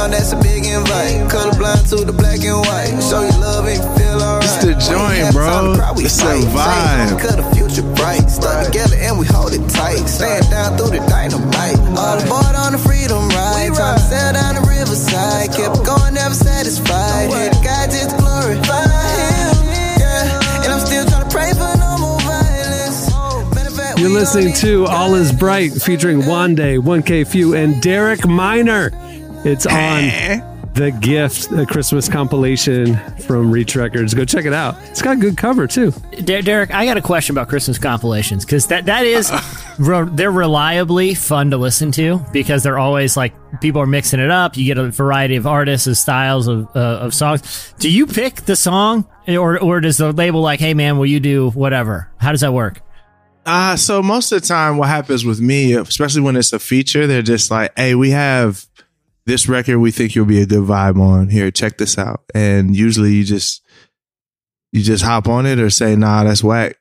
[0.00, 0.08] Late night with the candlelight.
[0.08, 1.28] Heaven bound, that's a big invite.
[1.28, 2.96] Colorblind to the black and white.
[3.04, 4.44] Show you love and you feel alright.
[4.44, 5.76] It's the joint, bro.
[6.00, 7.20] It's a vibe.
[7.20, 8.24] Cut the future bright.
[8.30, 10.08] Stuck together and we hold it tight.
[10.08, 11.78] Stand down through the dynamite.
[11.98, 13.74] All aboard on the freedom ride.
[13.76, 15.52] Time to sail down the riverside.
[15.52, 17.28] Kept going, never satisfied.
[17.30, 19.52] Hit God just glorify Him.
[20.00, 20.64] Yeah.
[20.64, 23.12] And I'm still trying to pray for no more violence.
[23.54, 28.26] Matter of fact, You're listening to All Is Bright featuring Wande, 1K Phew, and Derek
[28.26, 28.90] Minor.
[29.42, 34.12] It's on The Gift, a Christmas compilation from Reach Records.
[34.12, 34.76] Go check it out.
[34.90, 35.92] It's got a good cover too.
[36.24, 39.32] Der- Derek, I got a question about Christmas compilations because that that is
[39.78, 43.32] re- they're reliably fun to listen to because they're always like
[43.62, 44.56] people are mixing it up.
[44.58, 47.74] You get a variety of artists and styles of uh, of songs.
[47.78, 51.18] Do you pick the song, or or does the label like, hey man, will you
[51.20, 52.10] do whatever?
[52.18, 52.82] How does that work?
[53.46, 57.06] Uh, so most of the time, what happens with me, especially when it's a feature,
[57.06, 58.66] they're just like, "Hey, we have
[59.26, 59.78] this record.
[59.78, 61.28] We think you'll be a good vibe on.
[61.28, 63.62] Here, check this out." And usually, you just
[64.72, 66.76] you just hop on it or say, "Nah, that's whack."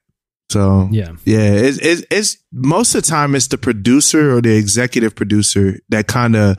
[0.52, 1.12] So Yeah.
[1.26, 5.80] yeah, it's it's, it's most of the time it's the producer or the executive producer
[5.90, 6.58] that kind of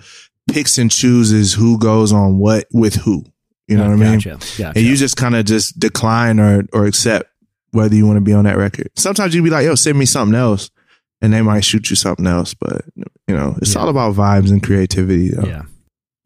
[0.51, 3.24] picks and chooses who goes on what with who.
[3.66, 4.20] You know Oh, what I mean?
[4.20, 4.72] gotcha.
[4.76, 7.31] And you just kind of just decline or or accept
[7.72, 8.91] whether you want to be on that record.
[8.97, 10.70] Sometimes you'd be like, "Yo, send me something else,"
[11.22, 12.54] and they might shoot you something else.
[12.54, 15.30] But you know, it's all about vibes and creativity.
[15.30, 15.46] Though.
[15.46, 15.62] Yeah.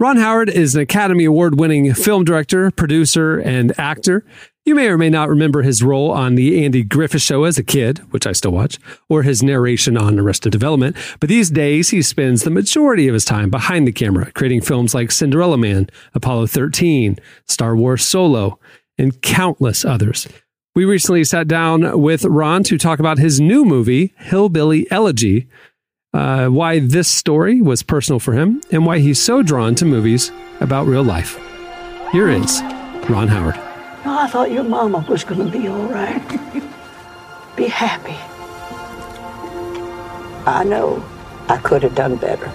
[0.00, 4.24] Ron Howard is an Academy Award winning film director, producer, and actor.
[4.64, 7.62] You may or may not remember his role on The Andy Griffith Show as a
[7.62, 8.78] kid, which I still watch,
[9.08, 10.96] or his narration on Arrested Development.
[11.20, 14.94] But these days, he spends the majority of his time behind the camera, creating films
[14.94, 17.16] like Cinderella Man, Apollo 13,
[17.46, 18.58] Star Wars Solo,
[18.98, 20.26] and countless others.
[20.76, 25.46] We recently sat down with Ron to talk about his new movie, Hillbilly Elegy,
[26.12, 30.32] uh, why this story was personal for him, and why he's so drawn to movies
[30.58, 31.38] about real life.
[32.10, 32.60] Here is
[33.08, 33.54] Ron Howard.
[34.04, 36.28] I thought your mama was going to be all right.
[37.56, 38.16] be happy.
[40.44, 41.04] I know
[41.48, 42.50] I could have done better.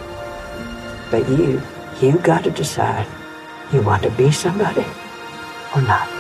[1.10, 1.62] But you,
[2.02, 3.08] you got to decide
[3.72, 4.86] you want to be somebody
[5.74, 6.19] or not.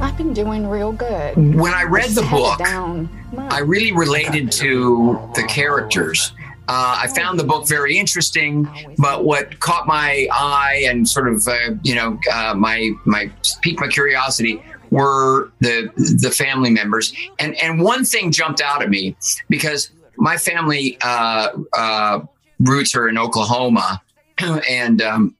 [0.00, 1.36] I've been doing real good.
[1.54, 3.52] When I read the just had it book.
[3.52, 6.32] I really related to the characters.
[6.68, 8.68] Uh, I found the book very interesting,
[8.98, 13.30] but what caught my eye and sort of, uh, you know, uh, my my
[13.62, 15.90] piqued my curiosity were the
[16.20, 17.14] the family members.
[17.38, 19.16] And and one thing jumped out at me
[19.48, 22.20] because my family uh, uh,
[22.58, 24.02] roots are in Oklahoma,
[24.68, 25.35] and um,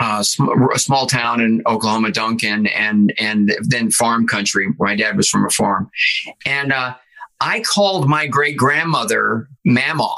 [0.00, 4.68] uh, sm- a small town in Oklahoma, Duncan, and and then farm country.
[4.78, 5.90] My dad was from a farm,
[6.46, 6.94] and uh,
[7.40, 10.16] I called my great grandmother Mama,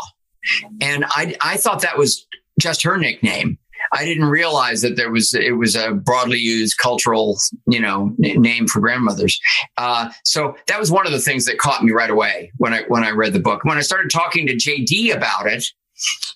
[0.81, 2.27] and I I thought that was
[2.61, 3.59] just her nickname.
[3.95, 8.41] I didn't realize that there was it was a broadly used cultural you know n-
[8.41, 9.39] name for grandmothers.
[9.77, 12.83] Uh, so that was one of the things that caught me right away when I
[12.85, 13.65] when I read the book.
[13.65, 15.67] When I started talking to JD about it,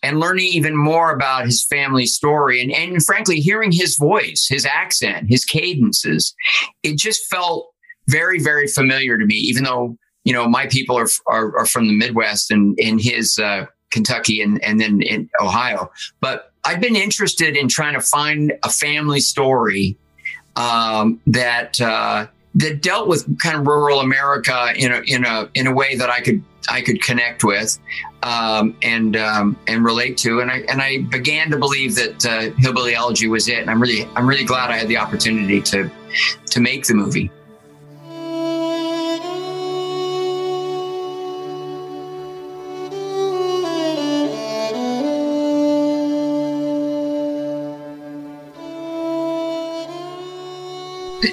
[0.03, 4.67] and learning even more about his family story and, and frankly hearing his voice his
[4.67, 6.35] accent his cadences
[6.83, 7.73] it just felt
[8.09, 11.87] very very familiar to me even though you know my people are are, are from
[11.87, 15.91] the midwest and in his uh, kentucky and, and then in ohio.
[16.21, 19.97] But i've been interested in trying to find a family story
[20.57, 25.67] um, that uh, that dealt with kind of rural America in a in a in
[25.67, 27.79] a way that I could I could connect with
[28.23, 32.55] um, and um, and relate to, and I and I began to believe that uh,
[32.59, 35.91] Hillbilly Elegy was it, and I'm really I'm really glad I had the opportunity to
[36.47, 37.31] to make the movie.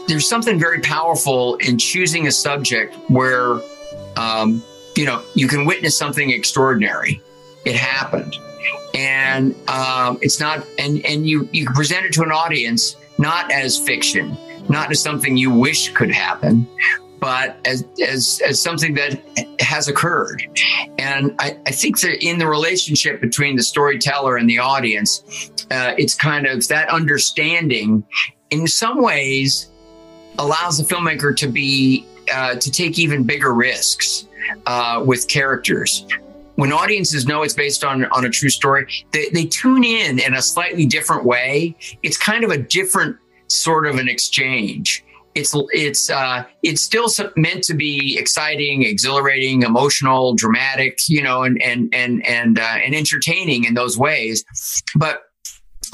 [0.07, 3.59] There's something very powerful in choosing a subject where
[4.17, 4.63] um,
[4.95, 7.21] you know you can witness something extraordinary.
[7.65, 8.35] It happened.
[8.93, 13.77] And um, it's not and and you you present it to an audience not as
[13.77, 14.37] fiction
[14.69, 16.67] not as something you wish could happen
[17.19, 19.21] but as as as something that
[19.59, 20.43] has occurred.
[20.99, 25.23] And i, I think that in the relationship between the storyteller and the audience
[25.71, 28.03] uh, it's kind of that understanding
[28.51, 29.71] in some ways
[30.39, 34.27] allows the filmmaker to be uh, to take even bigger risks
[34.65, 36.05] uh, with characters.
[36.55, 40.35] When audiences know it's based on on a true story, they, they tune in in
[40.35, 41.75] a slightly different way.
[42.03, 43.17] It's kind of a different
[43.47, 45.03] sort of an exchange.
[45.35, 51.59] It's it's uh, it's still meant to be exciting, exhilarating, emotional, dramatic, you know, and
[51.61, 54.45] and and and uh, and entertaining in those ways.
[54.95, 55.23] But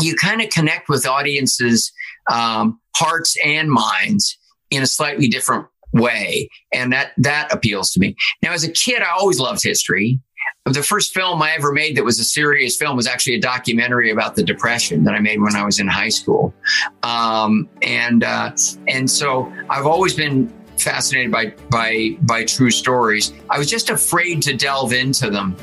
[0.01, 1.91] you kind of connect with audiences
[2.29, 4.37] um, hearts and minds
[4.69, 6.49] in a slightly different way.
[6.73, 8.15] And that that appeals to me.
[8.43, 10.19] Now as a kid i always loved history.
[10.65, 14.11] The first film i ever made that was a serious film was actually a documentary
[14.11, 16.53] about the depression that i made when i was in high school.
[17.01, 18.51] Um, and uh,
[18.87, 23.33] and so i've always been fascinated by by by true stories.
[23.49, 25.55] I was just afraid to delve into them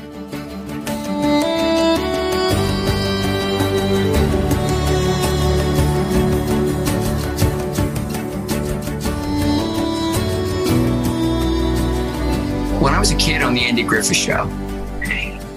[12.97, 14.47] I was a kid on the Andy Griffith Show,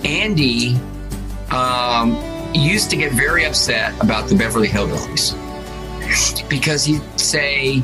[0.04, 0.78] Andy
[1.50, 2.14] um,
[2.52, 5.32] used to get very upset about the Beverly Hillbillies
[6.50, 7.82] because he'd say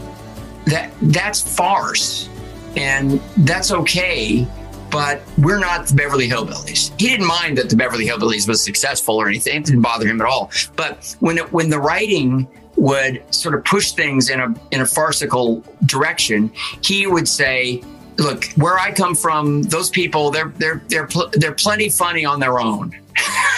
[0.67, 2.29] that that's farce
[2.77, 4.47] and that's okay
[4.91, 6.93] but we're not the Beverly Hillbillies.
[7.01, 9.57] He didn't mind that the Beverly Hillbillies was successful or anything.
[9.57, 10.51] It didn't bother him at all.
[10.77, 12.47] But when it, when the writing
[12.77, 16.53] would sort of push things in a in a farcical direction,
[16.83, 17.83] he would say,
[18.19, 22.41] "Look, where I come from, those people they're they're they're pl- they're plenty funny on
[22.41, 22.99] their own.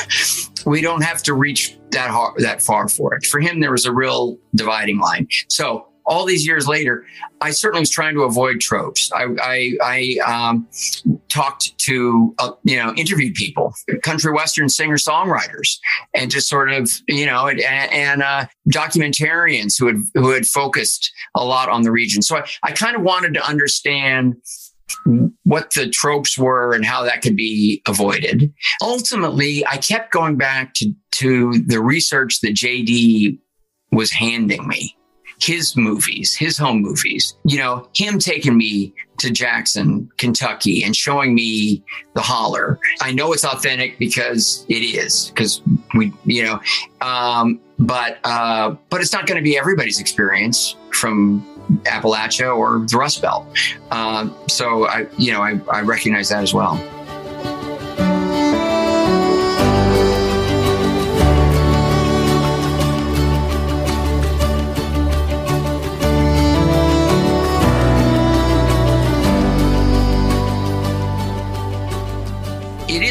[0.66, 3.86] we don't have to reach that hard, that far for it." For him, there was
[3.86, 5.28] a real dividing line.
[5.48, 7.04] So all these years later,
[7.40, 9.10] I certainly was trying to avoid tropes.
[9.12, 10.66] I, I, I um,
[11.28, 15.78] talked to, uh, you know, interviewed people, country western singer songwriters,
[16.14, 21.12] and just sort of, you know, and, and uh, documentarians who had who had focused
[21.36, 22.22] a lot on the region.
[22.22, 24.36] So I, I kind of wanted to understand
[25.44, 28.52] what the tropes were and how that could be avoided.
[28.82, 33.38] Ultimately, I kept going back to, to the research that JD
[33.92, 34.97] was handing me
[35.40, 41.34] his movies, his home movies, you know, him taking me to Jackson, Kentucky and showing
[41.34, 41.82] me
[42.14, 42.78] the holler.
[43.00, 45.62] I know it's authentic because it is, because
[45.94, 46.60] we, you know,
[47.00, 51.44] um, but, uh, but it's not going to be everybody's experience from
[51.84, 53.46] Appalachia or the Rust Belt.
[53.90, 56.76] Uh, so I, you know, I, I recognize that as well.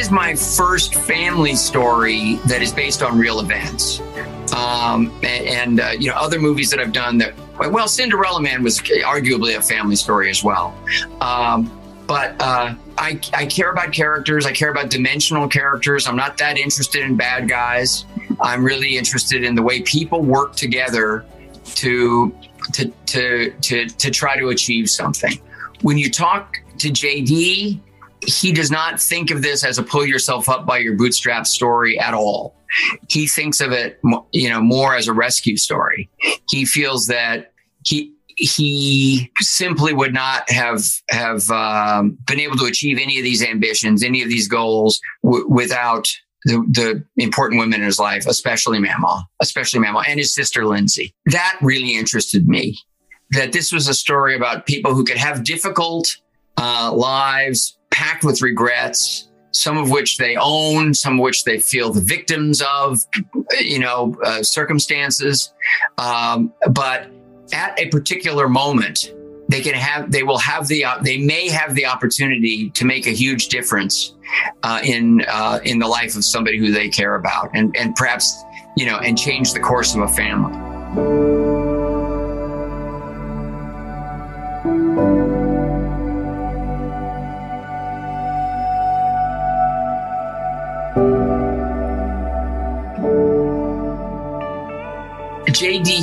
[0.08, 4.00] Is my first family story that is based on real events.
[4.56, 8.64] Um, and, and uh, you know, other movies that I've done that, well, Cinderella Man
[8.64, 10.74] was arguably a family story as well.
[11.20, 11.72] Um,
[12.08, 14.46] but uh, I, I care about characters.
[14.46, 16.08] I care about dimensional characters.
[16.08, 18.06] I'm not that interested in bad guys.
[18.40, 21.26] I'm really interested in the way people work together
[21.76, 22.34] to
[22.74, 25.38] to to to, to try to achieve something.
[25.82, 27.82] When you talk to JD,
[28.26, 32.00] he does not think of this as a pull yourself up by your bootstraps story
[32.00, 32.56] at all.
[33.10, 34.00] He thinks of it,
[34.32, 36.10] you know, more as a rescue story.
[36.50, 37.54] He feels that
[37.86, 43.44] he he simply would not have have um, been able to achieve any of these
[43.44, 46.08] ambitions, any of these goals w- without
[46.44, 51.14] the, the important women in his life, especially Mama, especially Mama, and his sister Lindsay.
[51.28, 52.78] That really interested me.
[53.32, 56.18] That this was a story about people who could have difficult
[56.58, 61.92] uh, lives packed with regrets, some of which they own, some of which they feel
[61.92, 63.00] the victims of,
[63.60, 65.54] you know, uh, circumstances.
[65.98, 67.08] Um, but
[67.54, 69.14] at a particular moment,
[69.50, 73.08] they can have, they will have the, uh, they may have the opportunity to make
[73.08, 74.14] a huge difference
[74.64, 78.44] uh, in uh, in the life of somebody who they care about, and and perhaps
[78.78, 80.67] you know, and change the course of a family.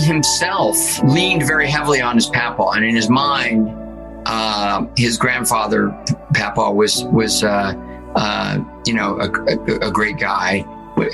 [0.04, 3.68] Himself leaned very heavily on his papa, and in his mind,
[4.26, 5.90] uh, his grandfather
[6.34, 7.74] Papa was was uh,
[8.14, 10.64] uh, you know a, a, a, great guy.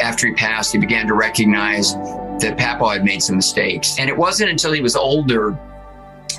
[0.03, 4.16] After he passed, he began to recognize that Papa had made some mistakes, and it
[4.16, 5.59] wasn't until he was older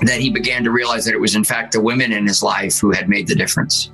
[0.02, 2.78] that he began to realize that it was in fact the women in his life
[2.78, 3.90] who had made the difference.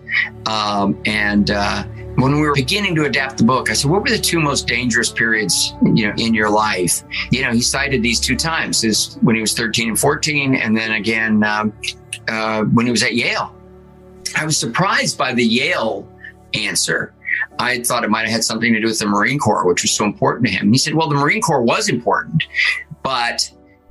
[0.46, 1.84] Um, and uh,
[2.18, 4.66] when we were beginning to adapt the book, I said, "What were the two most
[4.66, 9.18] dangerous periods, you know, in your life?" You know, he cited these two times: is
[9.22, 11.72] when he was 13 and 14, and then again um,
[12.26, 13.54] uh, when he was at Yale.
[14.36, 16.08] I was surprised by the Yale
[16.54, 17.14] answer.
[17.60, 19.92] I thought it might have had something to do with the Marine Corps, which was
[19.92, 20.72] so important to him.
[20.72, 22.42] He said, "Well, the Marine Corps was important,
[23.04, 23.48] but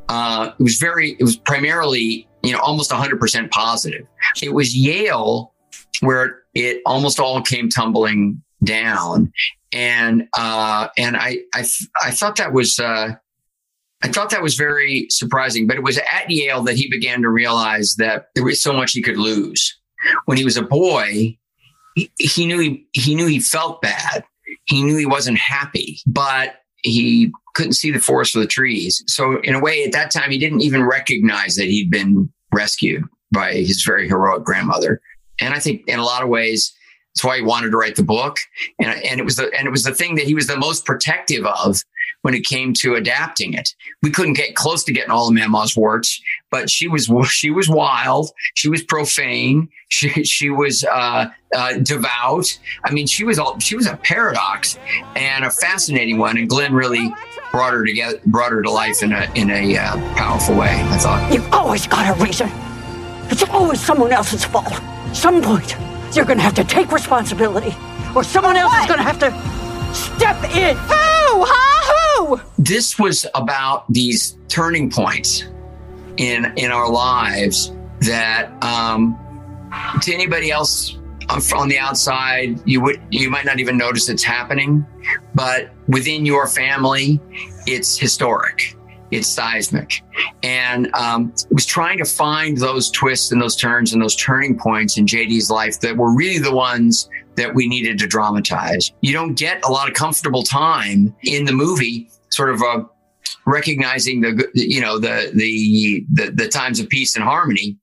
[0.10, 4.06] uh, it was very, it was primarily, you know, almost 100% positive.
[4.42, 5.54] It was Yale
[6.02, 9.32] where it almost all came tumbling down.
[9.72, 11.66] And, uh, and I, I,
[12.02, 13.14] I thought that was, uh,
[14.02, 17.30] I thought that was very surprising, but it was at Yale that he began to
[17.30, 19.76] realize that there was so much he could lose.
[20.26, 21.38] When he was a boy,
[21.96, 24.24] he, he knew he, he knew he felt bad.
[24.66, 29.04] He knew he wasn't happy, but he couldn't see the forest for the trees.
[29.08, 33.04] So in a way, at that time, he didn't even recognize that he'd been rescued
[33.34, 35.02] by his very heroic grandmother.
[35.42, 36.74] And I think in a lot of ways,
[37.18, 38.38] that's why he wanted to write the book.
[38.80, 40.86] And, and it was the and it was the thing that he was the most
[40.86, 41.82] protective of
[42.22, 43.74] when it came to adapting it.
[44.04, 46.22] We couldn't get close to getting all of Mama's works,
[46.52, 48.30] but she was she was wild.
[48.54, 49.68] She was profane.
[49.90, 52.56] She she was uh, uh, devout.
[52.86, 54.78] I mean, she was all she was a paradox
[55.16, 56.38] and a fascinating one.
[56.38, 57.12] And Glenn really
[57.52, 60.70] brought her together, brought her to life in a in a uh, powerful way.
[60.70, 61.34] I thought.
[61.34, 62.52] You've always got a reason.
[63.30, 64.80] It's always someone else's fault.
[65.14, 65.76] Some point,
[66.16, 67.76] you're going to have to take responsibility,
[68.16, 70.76] or someone else is going to have to step in.
[70.78, 71.46] Who?
[71.46, 71.74] Huh?
[72.28, 72.42] Who?
[72.58, 75.44] this was about these turning points
[76.18, 79.18] in in our lives that um,
[80.02, 80.98] to anybody else
[81.30, 84.86] on, on the outside you would you might not even notice it's happening
[85.36, 87.20] but within your family
[87.68, 88.76] it's historic
[89.12, 90.04] it's seismic.
[90.44, 94.98] And um, was trying to find those twists and those turns and those turning points
[94.98, 98.92] in jd's life that were really the ones that we needed to dramatize.
[99.02, 102.84] You don't get a lot of comfortable time in the movie sort of uh,
[103.46, 107.78] recognizing the you know the, the the the times of peace and harmony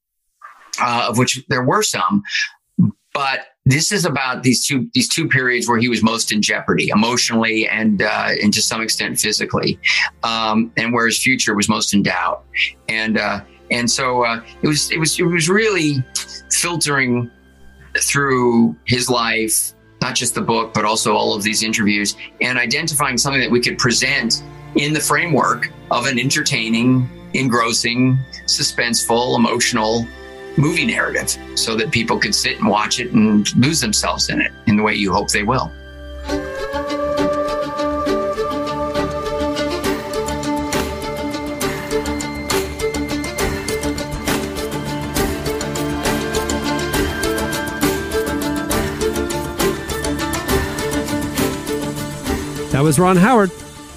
[0.81, 2.23] uh, of which there were some
[3.15, 6.89] but this is about these two these two periods where he was most in jeopardy
[6.89, 9.79] emotionally and uh, and to some extent physically
[10.23, 12.45] um, and where his future was most in doubt.
[12.89, 13.41] And uh,
[13.71, 16.05] and so uh, it was it was it was really
[16.51, 17.31] filtering
[18.01, 23.17] through his life not just the book but also all of these interviews and identifying
[23.17, 24.43] something that we could present
[24.75, 30.05] in the framework of an entertaining engrossing suspenseful emotional
[30.57, 34.53] movie narrative so that people could sit and watch it and lose themselves in it
[34.67, 35.73] in the way you hope they will.
[52.75, 53.53] That was Ron Howard.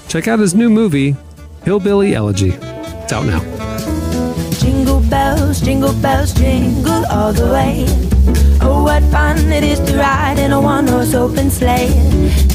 [0.08, 1.16] Check out his new movie,
[1.64, 2.52] Hillbilly Elegy.
[2.52, 3.57] It's out now.
[5.08, 7.86] Jingle bells, jingle bells, jingle all the way.
[8.60, 11.88] Oh, what fun it is to ride in a one horse open sleigh.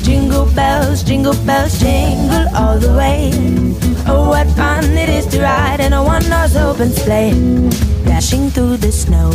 [0.03, 3.30] Jingle bells, jingle bells, jingle all the way.
[4.07, 7.32] Oh, what fun it is to ride in a one horse open sleigh.
[8.05, 9.30] Dashing through the snow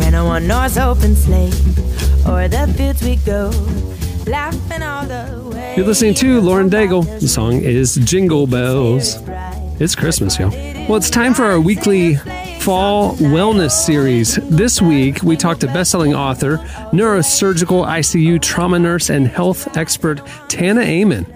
[0.00, 1.52] in a one horse open sleigh.
[2.24, 3.50] O'er the fields we go,
[4.26, 5.74] laughing all the way.
[5.76, 7.04] You're listening to Lauren Daigle.
[7.20, 9.18] The song is Jingle Bells.
[9.78, 10.48] It's Christmas, y'all.
[10.88, 12.18] Well, it's time for our weekly
[12.62, 14.36] fall wellness series.
[14.48, 16.58] This week, we talked to bestselling author,
[16.92, 21.26] neurosurgical ICU trauma nurse, and health expert Tana Amen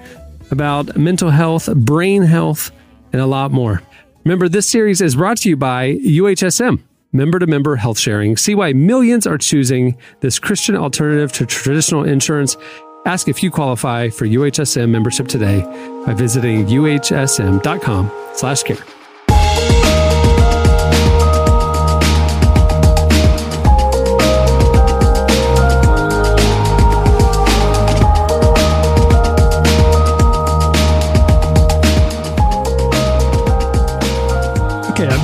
[0.52, 2.70] about mental health, brain health,
[3.12, 3.82] and a lot more.
[4.24, 6.80] Remember, this series is brought to you by UHSM.
[7.12, 8.36] Member to member health sharing.
[8.36, 12.56] See why millions are choosing this Christian alternative to traditional insurance.
[13.04, 15.62] Ask if you qualify for UHSM membership today
[16.06, 18.10] by visiting uhsm.com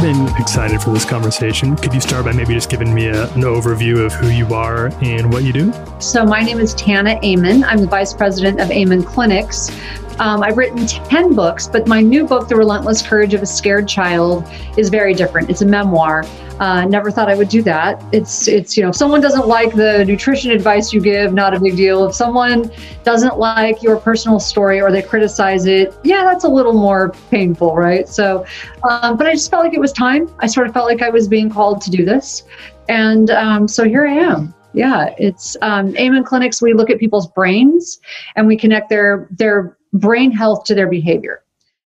[0.02, 1.76] been excited for this conversation.
[1.76, 4.88] Could you start by maybe just giving me a, an overview of who you are
[5.00, 5.72] and what you do?
[6.00, 7.62] So, my name is Tana Amen.
[7.62, 9.70] I'm the vice president of Amen Clinics.
[10.18, 13.86] Um, I've written 10 books, but my new book, The Relentless Courage of a Scared
[13.86, 14.44] Child,
[14.76, 15.48] is very different.
[15.48, 16.24] It's a memoir.
[16.62, 18.00] Uh, never thought I would do that.
[18.12, 21.58] It's, it's, you know, if someone doesn't like the nutrition advice you give, not a
[21.58, 22.06] big deal.
[22.06, 22.70] If someone
[23.02, 27.74] doesn't like your personal story or they criticize it, yeah, that's a little more painful,
[27.74, 28.08] right?
[28.08, 28.46] So,
[28.88, 30.32] um, but I just felt like it was time.
[30.38, 32.44] I sort of felt like I was being called to do this.
[32.88, 37.26] And um, so here I am yeah it's um, Amen clinics we look at people's
[37.32, 38.00] brains
[38.36, 41.42] and we connect their their brain health to their behavior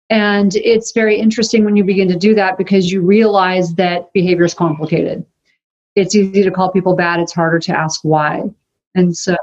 [0.10, 4.45] and it's very interesting when you begin to do that because you realize that behavior
[4.45, 5.26] is complicated
[5.95, 8.43] it's easy to call people bad it's harder to ask why
[8.95, 9.36] and so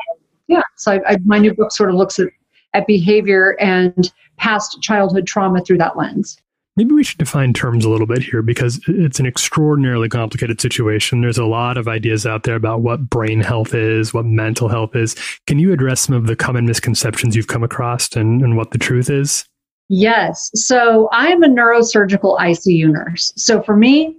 [0.48, 2.28] yeah so I, I, my new book sort of looks at,
[2.74, 6.38] at behavior and past childhood trauma through that lens
[6.76, 11.22] Maybe we should define terms a little bit here because it's an extraordinarily complicated situation.
[11.22, 14.94] There's a lot of ideas out there about what brain health is, what mental health
[14.94, 15.16] is.
[15.46, 18.78] Can you address some of the common misconceptions you've come across and, and what the
[18.78, 19.46] truth is?
[19.88, 20.50] Yes.
[20.54, 23.32] So I'm a neurosurgical ICU nurse.
[23.36, 24.16] So for me,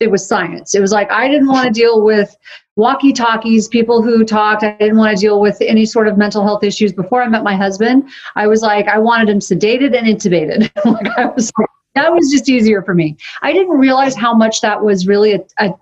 [0.00, 0.74] it was science.
[0.74, 2.36] It was like I didn't want to deal with
[2.76, 4.62] walkie talkies, people who talked.
[4.62, 6.92] I didn't want to deal with any sort of mental health issues.
[6.92, 10.70] Before I met my husband, I was like, I wanted him sedated and intubated.
[10.84, 13.16] like I was like, that was just easier for me.
[13.42, 15.74] I didn't realize how much that was really a, a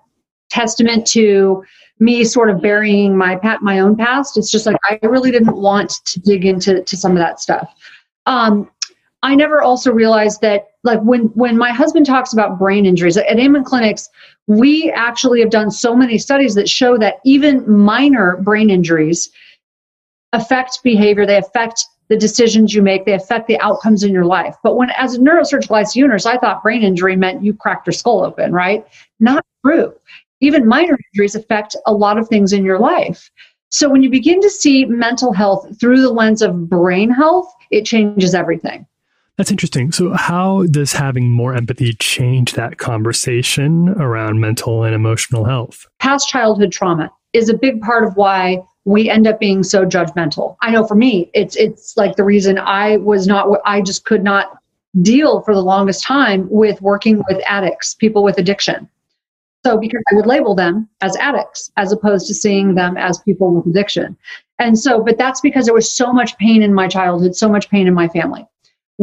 [0.49, 1.63] testament to
[1.99, 4.37] me sort of burying my my own past.
[4.37, 7.73] It's just like I really didn't want to dig into to some of that stuff.
[8.25, 8.69] Um,
[9.23, 13.39] I never also realized that like when when my husband talks about brain injuries at
[13.39, 14.09] Amen Clinics,
[14.47, 19.31] we actually have done so many studies that show that even minor brain injuries
[20.33, 24.57] affect behavior, they affect the decisions you make, they affect the outcomes in your life.
[24.61, 27.93] But when as a neurosurgical ICU nurse, I thought brain injury meant you cracked your
[27.93, 28.85] skull open, right?
[29.21, 29.93] Not true.
[30.41, 33.31] Even minor injuries affect a lot of things in your life.
[33.71, 37.85] So when you begin to see mental health through the lens of brain health, it
[37.85, 38.85] changes everything.
[39.43, 39.91] That's interesting.
[39.91, 45.85] So, how does having more empathy change that conversation around mental and emotional health?
[45.99, 50.55] Past childhood trauma is a big part of why we end up being so judgmental.
[50.61, 54.23] I know for me, it's it's like the reason I was not I just could
[54.23, 54.57] not
[55.01, 58.89] deal for the longest time with working with addicts, people with addiction.
[59.65, 63.53] So because I would label them as addicts as opposed to seeing them as people
[63.53, 64.15] with addiction.
[64.57, 67.69] And so but that's because there was so much pain in my childhood, so much
[67.69, 68.47] pain in my family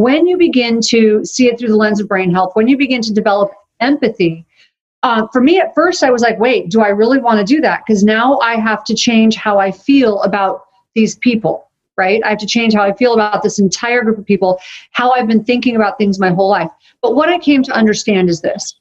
[0.00, 3.02] when you begin to see it through the lens of brain health, when you begin
[3.02, 4.46] to develop empathy,
[5.02, 7.60] uh, for me at first, I was like, wait, do I really want to do
[7.60, 7.82] that?
[7.86, 10.62] Because now I have to change how I feel about
[10.94, 12.22] these people, right?
[12.24, 14.58] I have to change how I feel about this entire group of people,
[14.92, 16.70] how I've been thinking about things my whole life.
[17.02, 18.74] But what I came to understand is this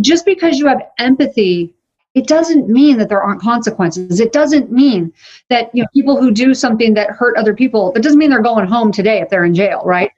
[0.00, 1.74] just because you have empathy
[2.14, 4.20] it doesn't mean that there aren't consequences.
[4.20, 5.14] It doesn't mean
[5.48, 7.90] that you know people who do something that hurt other people.
[7.92, 10.10] That doesn't mean they're going home today if they're in jail, right?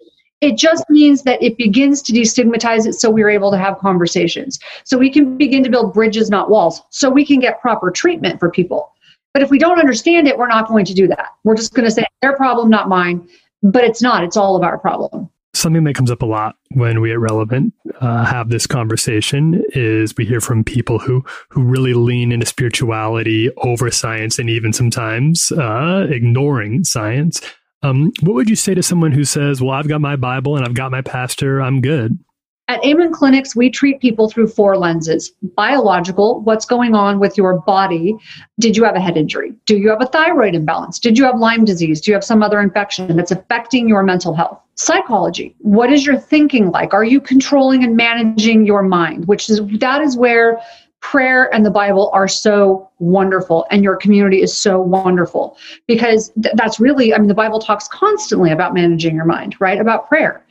[0.45, 4.59] It just means that it begins to destigmatize it so we're able to have conversations.
[4.85, 8.41] So we can begin to build bridges, not walls, so we can get proper treatment
[8.41, 8.93] for people.
[9.33, 11.29] But if we don't understand it, we're not going to do that.
[11.45, 13.27] We're just going to say their problem, not mine.
[13.63, 15.31] But it's not, it's all of our problem.
[15.55, 17.73] Something that comes up a lot when we at Relevant
[18.03, 23.51] uh, have this conversation is we hear from people who who really lean into spirituality
[23.63, 27.41] over science and even sometimes uh, ignoring science.
[27.85, 30.65] Um, what would you say to someone who says, "Well, I've got my Bible and
[30.65, 32.19] I've got my pastor, I'm good"?
[32.67, 37.61] At Amen Clinics, we treat people through four lenses biological, what's going on with your
[37.61, 38.17] body.
[38.59, 39.53] Did you have a head injury?
[39.67, 40.99] Do you have a thyroid imbalance?
[40.99, 42.01] Did you have Lyme disease?
[42.01, 44.59] Do you have some other infection that's affecting your mental health?
[44.77, 46.95] Psychology, what is your thinking like?
[46.95, 49.27] Are you controlling and managing your mind?
[49.27, 50.59] Which is that is where
[51.05, 56.55] prayer and the Bible are so wonderful, and your community is so wonderful because th-
[56.57, 59.79] that's really, I mean, the Bible talks constantly about managing your mind, right?
[59.79, 60.45] About prayer.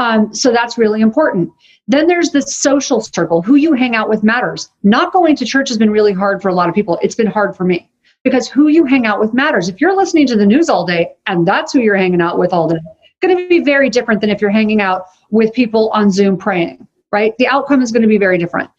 [0.00, 1.52] Um, so that's really important.
[1.86, 3.40] Then there's the social circle.
[3.40, 4.68] Who you hang out with matters.
[4.82, 6.98] Not going to church has been really hard for a lot of people.
[7.02, 7.88] It's been hard for me
[8.24, 9.68] because who you hang out with matters.
[9.68, 12.52] If you're listening to the news all day and that's who you're hanging out with
[12.52, 15.90] all day, it's going to be very different than if you're hanging out with people
[15.90, 17.32] on Zoom praying, right?
[17.38, 18.70] The outcome is going to be very different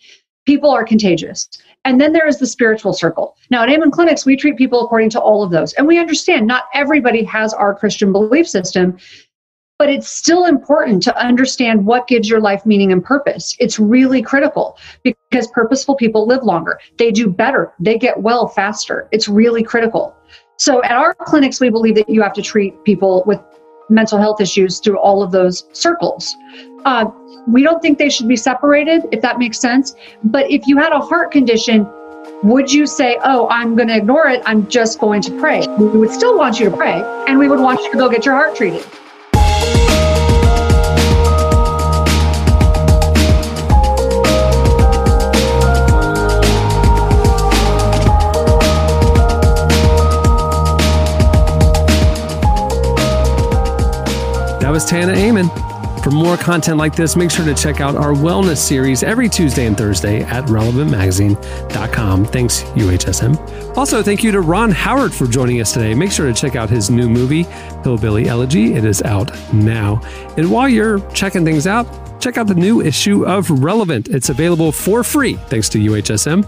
[0.45, 1.49] people are contagious.
[1.85, 3.35] And then there is the spiritual circle.
[3.49, 5.73] Now, at Amen Clinics, we treat people according to all of those.
[5.73, 8.97] And we understand not everybody has our Christian belief system,
[9.79, 13.55] but it's still important to understand what gives your life meaning and purpose.
[13.59, 19.07] It's really critical because purposeful people live longer, they do better, they get well faster.
[19.11, 20.15] It's really critical.
[20.57, 23.39] So, at our clinics, we believe that you have to treat people with
[23.89, 26.35] mental health issues through all of those circles.
[26.85, 27.05] Uh,
[27.47, 29.95] we don't think they should be separated, if that makes sense.
[30.23, 31.87] But if you had a heart condition,
[32.43, 34.41] would you say, Oh, I'm going to ignore it?
[34.45, 35.67] I'm just going to pray?
[35.77, 38.25] We would still want you to pray, and we would want you to go get
[38.25, 38.83] your heart treated.
[54.61, 55.70] That was Tana Amen.
[56.03, 59.67] For more content like this, make sure to check out our wellness series every Tuesday
[59.67, 62.25] and Thursday at relevantmagazine.com.
[62.25, 63.77] Thanks, UHSM.
[63.77, 65.93] Also, thank you to Ron Howard for joining us today.
[65.93, 67.43] Make sure to check out his new movie,
[67.83, 68.73] Hillbilly Elegy.
[68.73, 70.01] It is out now.
[70.37, 71.85] And while you're checking things out,
[72.19, 74.09] check out the new issue of Relevant.
[74.09, 76.43] It's available for free, thanks to UHSM,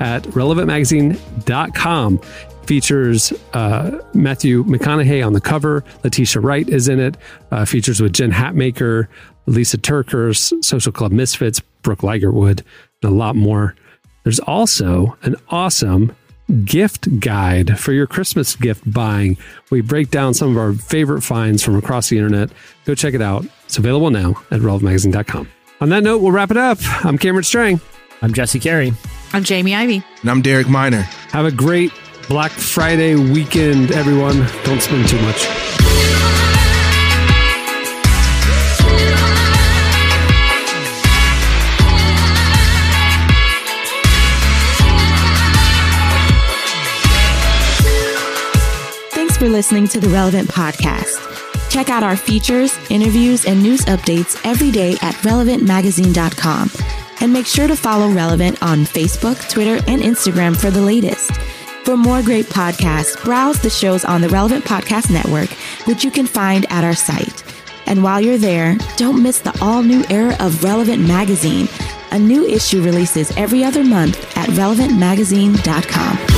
[0.00, 2.20] at relevantmagazine.com
[2.68, 5.82] features uh, Matthew McConaughey on the cover.
[6.04, 7.16] Letitia Wright is in it.
[7.50, 9.08] Uh, features with Jen Hatmaker,
[9.46, 12.60] Lisa TerKeurst, Social Club Misfits, Brooke Ligertwood,
[13.02, 13.74] and a lot more.
[14.22, 16.14] There's also an awesome
[16.66, 19.38] gift guide for your Christmas gift buying.
[19.70, 22.50] We break down some of our favorite finds from across the internet.
[22.84, 23.46] Go check it out.
[23.64, 25.48] It's available now at relevantmagazine.com.
[25.80, 26.78] On that note, we'll wrap it up.
[27.02, 27.80] I'm Cameron Strang.
[28.20, 28.92] I'm Jesse Carey.
[29.32, 30.02] I'm Jamie Ivey.
[30.20, 31.02] And I'm Derek Minor.
[31.30, 31.92] Have a great
[32.28, 34.46] Black Friday weekend, everyone.
[34.62, 35.46] Don't spend too much.
[49.10, 51.24] Thanks for listening to the Relevant Podcast.
[51.70, 56.70] Check out our features, interviews, and news updates every day at relevantmagazine.com.
[57.20, 61.32] And make sure to follow Relevant on Facebook, Twitter, and Instagram for the latest.
[61.88, 65.48] For more great podcasts, browse the shows on the Relevant Podcast Network,
[65.86, 67.42] which you can find at our site.
[67.86, 71.66] And while you're there, don't miss the all new era of Relevant Magazine.
[72.10, 76.37] A new issue releases every other month at relevantmagazine.com.